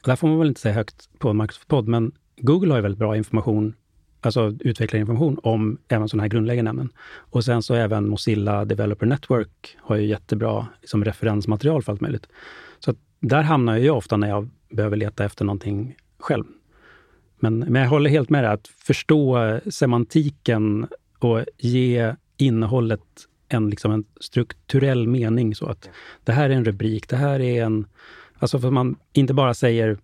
Det 0.05 0.11
här 0.11 0.17
får 0.17 0.29
man 0.29 0.39
väl 0.39 0.49
inte 0.49 0.61
säga 0.61 0.75
högt 0.75 1.19
på 1.19 1.29
en 1.31 1.37
Microsoft-podd, 1.37 1.89
men 1.89 2.13
Google 2.41 2.73
har 2.73 2.79
ju 2.79 2.83
väldigt 2.83 2.99
bra 2.99 3.17
information, 3.17 3.75
alltså 4.21 4.57
utvecklarinformation 4.61 5.39
om 5.43 5.79
även 5.89 6.09
sådana 6.09 6.23
här 6.23 6.29
grundläggande 6.29 6.69
ämnen. 6.69 6.93
Och 7.17 7.45
sen 7.45 7.63
så 7.63 7.75
även 7.75 8.09
Mozilla 8.09 8.65
Developer 8.65 9.07
Network 9.07 9.77
har 9.79 9.97
ju 9.97 10.07
jättebra 10.07 10.67
liksom, 10.81 11.05
referensmaterial 11.05 11.83
för 11.83 11.93
allt 11.93 12.01
möjligt. 12.01 12.27
Så 12.79 12.95
där 13.21 13.43
hamnar 13.43 13.77
jag 13.77 13.97
ofta 13.97 14.17
när 14.17 14.29
jag 14.29 14.49
behöver 14.71 14.97
leta 14.97 15.25
efter 15.25 15.45
någonting 15.45 15.97
själv. 16.19 16.45
Men, 17.39 17.59
men 17.59 17.83
jag 17.83 17.89
håller 17.89 18.11
helt 18.11 18.31
med 18.31 18.45
dig, 18.45 18.53
att 18.53 18.69
förstå 18.69 19.59
semantiken 19.71 20.87
och 21.19 21.45
ge 21.59 22.15
innehållet 22.37 23.01
en, 23.49 23.71
liksom 23.71 23.93
en 23.93 24.05
strukturell 24.21 25.09
mening. 25.09 25.55
Så 25.55 25.67
att 25.67 25.91
det 26.25 26.33
här 26.33 26.51
är 26.51 26.55
en 26.55 26.65
rubrik, 26.65 27.09
det 27.09 27.17
här 27.17 27.41
är 27.41 27.65
en... 27.65 27.87
Alltså 28.39 28.59
för 28.59 28.69
att 28.69 28.75
man 28.75 28.97
inte 29.13 29.35
bara 29.35 29.55
säger 29.55 29.99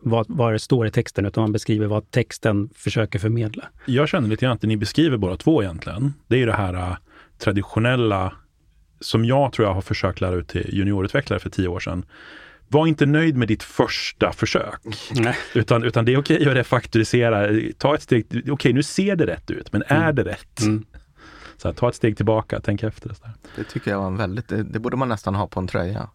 vad, 0.00 0.26
vad 0.28 0.52
det 0.52 0.58
står 0.58 0.86
i 0.86 0.90
texten, 0.90 1.26
utan 1.26 1.42
man 1.42 1.52
beskriver 1.52 1.86
vad 1.86 2.10
texten 2.10 2.70
försöker 2.74 3.18
förmedla. 3.18 3.64
Jag 3.86 4.08
känner 4.08 4.28
lite 4.28 4.44
grann 4.44 4.54
att 4.54 4.60
det 4.60 4.66
ni 4.66 4.76
beskriver 4.76 5.16
båda 5.16 5.36
två 5.36 5.62
egentligen, 5.62 6.14
det 6.26 6.34
är 6.34 6.38
ju 6.38 6.46
det 6.46 6.52
här 6.52 6.74
uh, 6.74 6.96
traditionella 7.38 8.32
som 9.00 9.24
jag 9.24 9.52
tror 9.52 9.68
jag 9.68 9.74
har 9.74 9.80
försökt 9.80 10.20
lära 10.20 10.34
ut 10.34 10.48
till 10.48 10.70
juniorutvecklare 10.72 11.40
för 11.40 11.50
tio 11.50 11.68
år 11.68 11.80
sedan. 11.80 12.04
Var 12.68 12.86
inte 12.86 13.06
nöjd 13.06 13.36
med 13.36 13.48
ditt 13.48 13.62
första 13.62 14.32
försök. 14.32 14.80
Nej. 15.14 15.36
Utan, 15.54 15.84
utan 15.84 16.04
det 16.04 16.12
är 16.12 16.18
okej 16.18 16.48
att 16.48 16.54
refaktorisera. 16.54 17.48
Ta 17.78 17.94
ett 17.94 18.02
steg, 18.02 18.26
okej 18.30 18.52
okay, 18.52 18.72
nu 18.72 18.82
ser 18.82 19.16
det 19.16 19.26
rätt 19.26 19.50
ut, 19.50 19.72
men 19.72 19.82
är 19.86 20.02
mm. 20.02 20.14
det 20.14 20.22
rätt? 20.24 20.60
Mm. 20.60 20.84
Så 21.56 21.68
här, 21.68 21.74
ta 21.74 21.88
ett 21.88 21.94
steg 21.94 22.16
tillbaka, 22.16 22.60
tänk 22.60 22.82
efter. 22.82 23.08
Det, 23.08 23.16
det 23.56 23.64
tycker 23.64 23.90
jag 23.90 23.98
var 23.98 24.06
en 24.06 24.16
väldigt, 24.16 24.48
det, 24.48 24.62
det 24.62 24.78
borde 24.78 24.96
man 24.96 25.08
nästan 25.08 25.34
ha 25.34 25.46
på 25.46 25.60
en 25.60 25.66
tröja. 25.66 26.08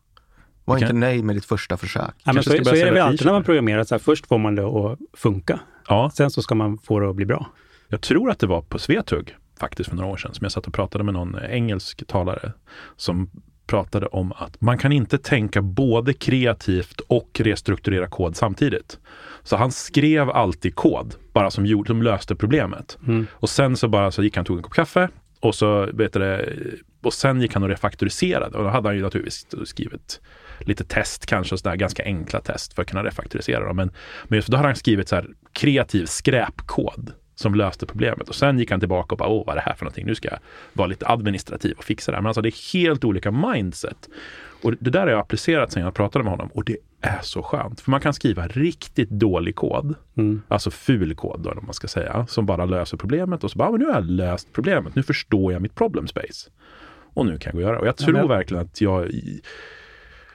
Var 0.68 0.76
okay. 0.76 0.86
inte 0.86 1.00
nöjd 1.00 1.24
med 1.24 1.36
ditt 1.36 1.46
första 1.46 1.78
försök. 1.78 2.14
Ja, 2.24 2.34
men 2.34 2.44
så, 2.44 2.50
så 2.50 2.76
är 2.76 2.86
det 2.86 2.92
väl 2.92 3.02
alltid 3.02 3.26
när 3.26 3.34
man 3.34 3.44
programmerar. 3.44 3.84
Så 3.84 3.96
här, 3.96 4.00
först 4.00 4.28
får 4.28 4.38
man 4.38 4.56
det 4.56 4.64
att 4.64 5.00
funka. 5.14 5.60
Ja. 5.88 6.12
Sen 6.14 6.32
så 6.32 6.42
ska 6.42 6.56
man 6.56 6.78
få 6.78 7.00
det 7.00 7.10
att 7.10 7.16
bli 7.16 7.26
bra. 7.26 7.50
Jag 7.88 8.02
tror 8.02 8.32
att 8.32 8.40
det 8.40 8.48
var 8.48 8.62
på 8.62 8.80
Svetug 8.80 9.36
faktiskt 9.60 9.90
för 9.90 9.96
några 9.98 10.10
år 10.10 10.18
sedan 10.18 10.34
som 10.34 10.46
jag 10.46 10.52
satt 10.52 10.68
och 10.68 10.74
pratade 10.74 11.04
med 11.04 11.14
någon 11.14 11.40
engelsk 11.50 12.08
talare 12.08 12.52
som 12.96 13.30
pratade 13.68 14.06
om 14.06 14.32
att 14.32 14.62
man 14.62 14.78
kan 14.78 14.92
inte 14.92 15.18
tänka 15.18 15.62
både 15.62 16.14
kreativt 16.14 17.00
och 17.00 17.40
restrukturera 17.40 18.08
kod 18.08 18.36
samtidigt. 18.36 19.00
Så 19.44 19.56
han 19.56 19.72
skrev 19.72 20.30
alltid 20.30 20.76
kod, 20.76 21.16
bara 21.34 21.52
som, 21.52 21.66
gjorde, 21.66 21.88
som 21.88 22.02
löste 22.02 22.36
problemet. 22.36 22.98
Mm. 23.08 23.28
Och 23.32 23.50
sen 23.50 23.78
så 23.78 23.88
bara 23.88 24.12
så 24.12 24.24
gick 24.24 24.36
han 24.36 24.42
och 24.42 24.48
tog 24.48 24.58
en 24.58 24.64
kopp 24.64 24.74
kaffe 24.74 25.10
och 25.40 25.56
så 25.56 25.90
vet 25.94 26.14
det, 26.14 26.54
och 27.02 27.14
sen 27.14 27.42
gick 27.42 27.54
han 27.54 27.64
och 27.64 27.70
refaktoriserade 27.70 28.58
och 28.58 28.64
då 28.64 28.70
hade 28.70 28.88
han 28.88 28.96
ju 28.96 29.02
naturligtvis 29.02 29.48
skrivit 29.66 30.22
lite 30.60 30.84
test 30.84 31.26
kanske, 31.26 31.58
sådär, 31.58 31.76
ganska 31.76 32.04
enkla 32.04 32.42
test 32.42 32.74
för 32.74 32.82
att 32.82 32.88
kunna 32.88 33.04
refaktorisera 33.04 33.66
dem. 33.66 33.76
Men, 33.76 33.92
men 34.24 34.38
just 34.38 34.48
då 34.48 34.58
hade 34.58 34.70
han 34.70 34.76
skrivit 34.76 35.08
så 35.08 35.16
här 35.16 35.28
kreativ 35.54 36.06
skräpkod 36.06 37.12
som 37.36 37.56
löste 37.56 37.86
problemet. 37.86 38.30
Och 38.30 38.36
sen 38.36 38.60
gick 38.60 38.72
han 38.72 38.80
tillbaka 38.80 39.14
och 39.14 39.18
bara, 39.18 39.30
åh, 39.30 39.46
vad 39.46 39.54
är 39.54 39.56
det 39.56 39.66
här 39.66 39.74
för 39.74 39.86
någonting? 39.86 40.06
Nu 40.06 40.16
ska 40.16 40.30
jag 40.30 40.40
vara 40.74 40.88
lite 40.88 41.08
administrativ 41.08 41.76
och 41.78 41.84
fixa 41.84 42.12
det 42.12 42.16
här. 42.16 42.22
Men 42.22 42.28
alltså 42.28 42.42
det 42.42 42.50
är 42.50 42.74
helt 42.74 43.04
olika 43.04 43.32
mindset. 43.32 44.10
Och 44.62 44.74
det 44.80 44.90
där 44.90 45.00
har 45.00 45.08
jag 45.08 45.20
applicerat 45.20 45.72
sen 45.72 45.84
jag 45.84 45.94
pratade 45.94 46.24
med 46.24 46.32
honom 46.32 46.50
och 46.54 46.64
det 46.64 46.78
är 47.02 47.20
så 47.22 47.44
skönt. 47.44 47.82
För 47.82 47.92
man 47.92 48.02
kan 48.02 48.14
skriva 48.14 48.48
riktigt 48.48 49.10
dålig 49.10 49.56
kod, 49.56 49.96
mm. 50.18 50.42
alltså 50.48 50.72
ful 50.72 51.16
kod 51.16 51.42
då, 51.42 51.52
om 51.52 51.66
man 51.66 51.74
ska 51.74 51.88
säga, 51.88 52.28
som 52.28 52.46
bara 52.46 52.66
löser 52.66 52.98
problemet 52.98 53.44
och 53.44 53.52
så 53.52 53.58
bara, 53.58 53.72
men 53.72 53.80
nu 53.80 53.86
har 53.86 53.94
jag 53.94 54.06
löst 54.06 54.48
problemet, 54.54 54.96
nu 54.96 55.04
förstår 55.04 55.54
jag 55.54 55.62
mitt 55.62 55.76
problem 55.76 56.08
space. 56.08 56.50
Och 57.14 57.26
nu 57.26 57.38
kan 57.38 57.50
jag 57.50 57.54
gå 57.54 57.58
och 57.58 57.74
göra. 57.74 57.80
Och 57.80 57.88
jag 57.88 57.98
tror 57.98 58.16
ja, 58.16 58.22
men... 58.22 58.30
verkligen 58.30 58.64
att 58.64 58.82
jag 58.82 59.12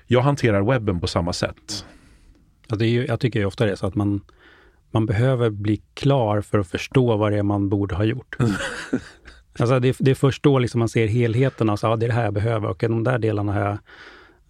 jag 0.07 0.21
hanterar 0.21 0.63
webben 0.63 1.01
på 1.01 1.07
samma 1.07 1.33
sätt. 1.33 1.87
Ja, 2.69 2.77
det 2.77 2.87
är 2.87 2.91
ju, 2.91 3.07
jag 3.07 3.21
tycker 3.21 3.41
ju 3.41 3.47
ofta 3.47 3.67
det 3.67 3.73
är 3.73 3.77
så 3.77 3.87
att 3.87 3.95
man, 3.95 4.21
man 4.91 5.07
behöver 5.07 5.51
bli 5.51 5.83
klar 5.95 6.41
för 6.41 6.59
att 6.59 6.69
förstå 6.69 7.17
vad 7.17 7.33
det 7.33 7.39
är 7.39 7.43
man 7.43 7.69
borde 7.69 7.95
ha 7.95 8.05
gjort. 8.05 8.37
alltså 9.59 9.81
det, 9.81 9.97
det 9.99 10.11
är 10.11 10.15
först 10.15 10.43
då 10.43 10.59
liksom 10.59 10.79
man 10.79 10.89
ser 10.89 11.07
helheten 11.07 11.71
och 11.71 11.79
så, 11.79 11.87
ja, 11.87 11.97
det 11.97 12.07
är 12.07 12.09
det 12.09 12.15
här 12.15 12.25
jag 12.25 12.35
behöver 12.35 12.69
och 12.69 12.79
de 12.79 13.05
där 13.05 13.19
delarna 13.19 13.53
har 13.53 13.61
jag 13.61 13.79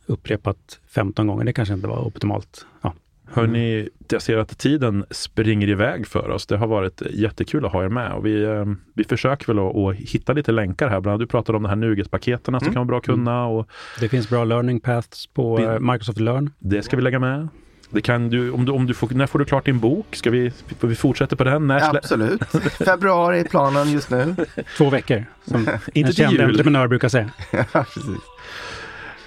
upprepat 0.06 0.80
15 0.88 1.26
gånger. 1.26 1.44
Det 1.44 1.52
kanske 1.52 1.74
inte 1.74 1.86
var 1.88 2.06
optimalt. 2.06 2.66
Ja. 2.82 2.94
Hörni, 3.34 3.88
jag 4.08 4.22
ser 4.22 4.38
att 4.38 4.58
tiden 4.58 5.04
springer 5.10 5.68
iväg 5.68 6.06
för 6.06 6.30
oss. 6.30 6.46
Det 6.46 6.56
har 6.56 6.66
varit 6.66 7.02
jättekul 7.10 7.64
att 7.66 7.72
ha 7.72 7.84
er 7.84 7.88
med 7.88 8.12
och 8.12 8.26
vi, 8.26 8.42
eh, 8.44 8.64
vi 8.94 9.04
försöker 9.04 9.46
väl 9.46 9.58
att, 9.58 9.76
att 9.76 9.94
hitta 10.10 10.32
lite 10.32 10.52
länkar 10.52 10.88
här. 10.88 11.00
Bland 11.00 11.12
annat, 11.14 11.20
du 11.20 11.30
pratade 11.30 11.56
om 11.56 11.62
de 11.62 11.68
här 11.68 11.76
Nuget-paketen 11.76 12.44
som 12.44 12.54
Mm. 12.54 12.72
kan 12.72 12.74
vara 12.80 12.84
bra 12.84 12.98
att 12.98 13.04
kunna 13.04 13.46
och 13.46 13.68
Det 14.00 14.08
finns 14.08 14.28
bra 14.28 14.44
learning 14.44 14.80
paths 14.80 15.26
på 15.26 15.56
Vi- 15.56 15.64
eh, 15.64 15.78
Microsoft 15.80 16.20
Learn. 16.20 16.50
det 16.58 16.82
ska 16.82 16.96
vi 16.96 17.02
lägga 17.02 17.18
med. 17.18 17.48
Det 17.90 18.00
kan 18.00 18.28
du, 18.30 18.50
om 18.50 18.64
du, 18.64 18.72
om 18.72 18.86
du 18.86 18.94
får, 18.94 19.08
när 19.10 19.26
får 19.26 19.38
du 19.38 19.44
klart 19.44 19.64
din 19.64 19.78
bok? 19.80 20.06
Ska 20.16 20.30
vi, 20.30 20.52
vi 20.80 20.94
fortsätta 20.94 21.36
på 21.36 21.44
den? 21.44 21.66
När 21.66 21.96
Absolut. 21.96 22.42
Februari 22.84 23.40
är 23.40 23.44
planen 23.44 23.92
just 23.92 24.10
nu. 24.10 24.34
Två 24.76 24.90
veckor, 24.90 25.24
som 25.44 25.60
Inte 25.60 25.70
en 25.94 26.04
till 26.06 26.14
känd 26.14 26.32
jul. 26.32 26.42
entreprenör 26.44 26.88
brukar 26.88 27.08
säga. 27.08 27.30
Ja, 27.50 27.64
precis. 27.72 28.06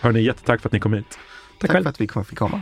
Hörni, 0.01 0.21
jättetack 0.21 0.61
för 0.61 0.69
att 0.69 0.73
ni 0.73 0.79
kom 0.79 0.93
hit. 0.93 1.19
Tack 1.59 1.71
själv. 1.71 1.83
för 1.83 1.89
att 1.89 2.01
vi 2.01 2.07
kom- 2.07 2.25
fick 2.25 2.37
komma. 2.39 2.61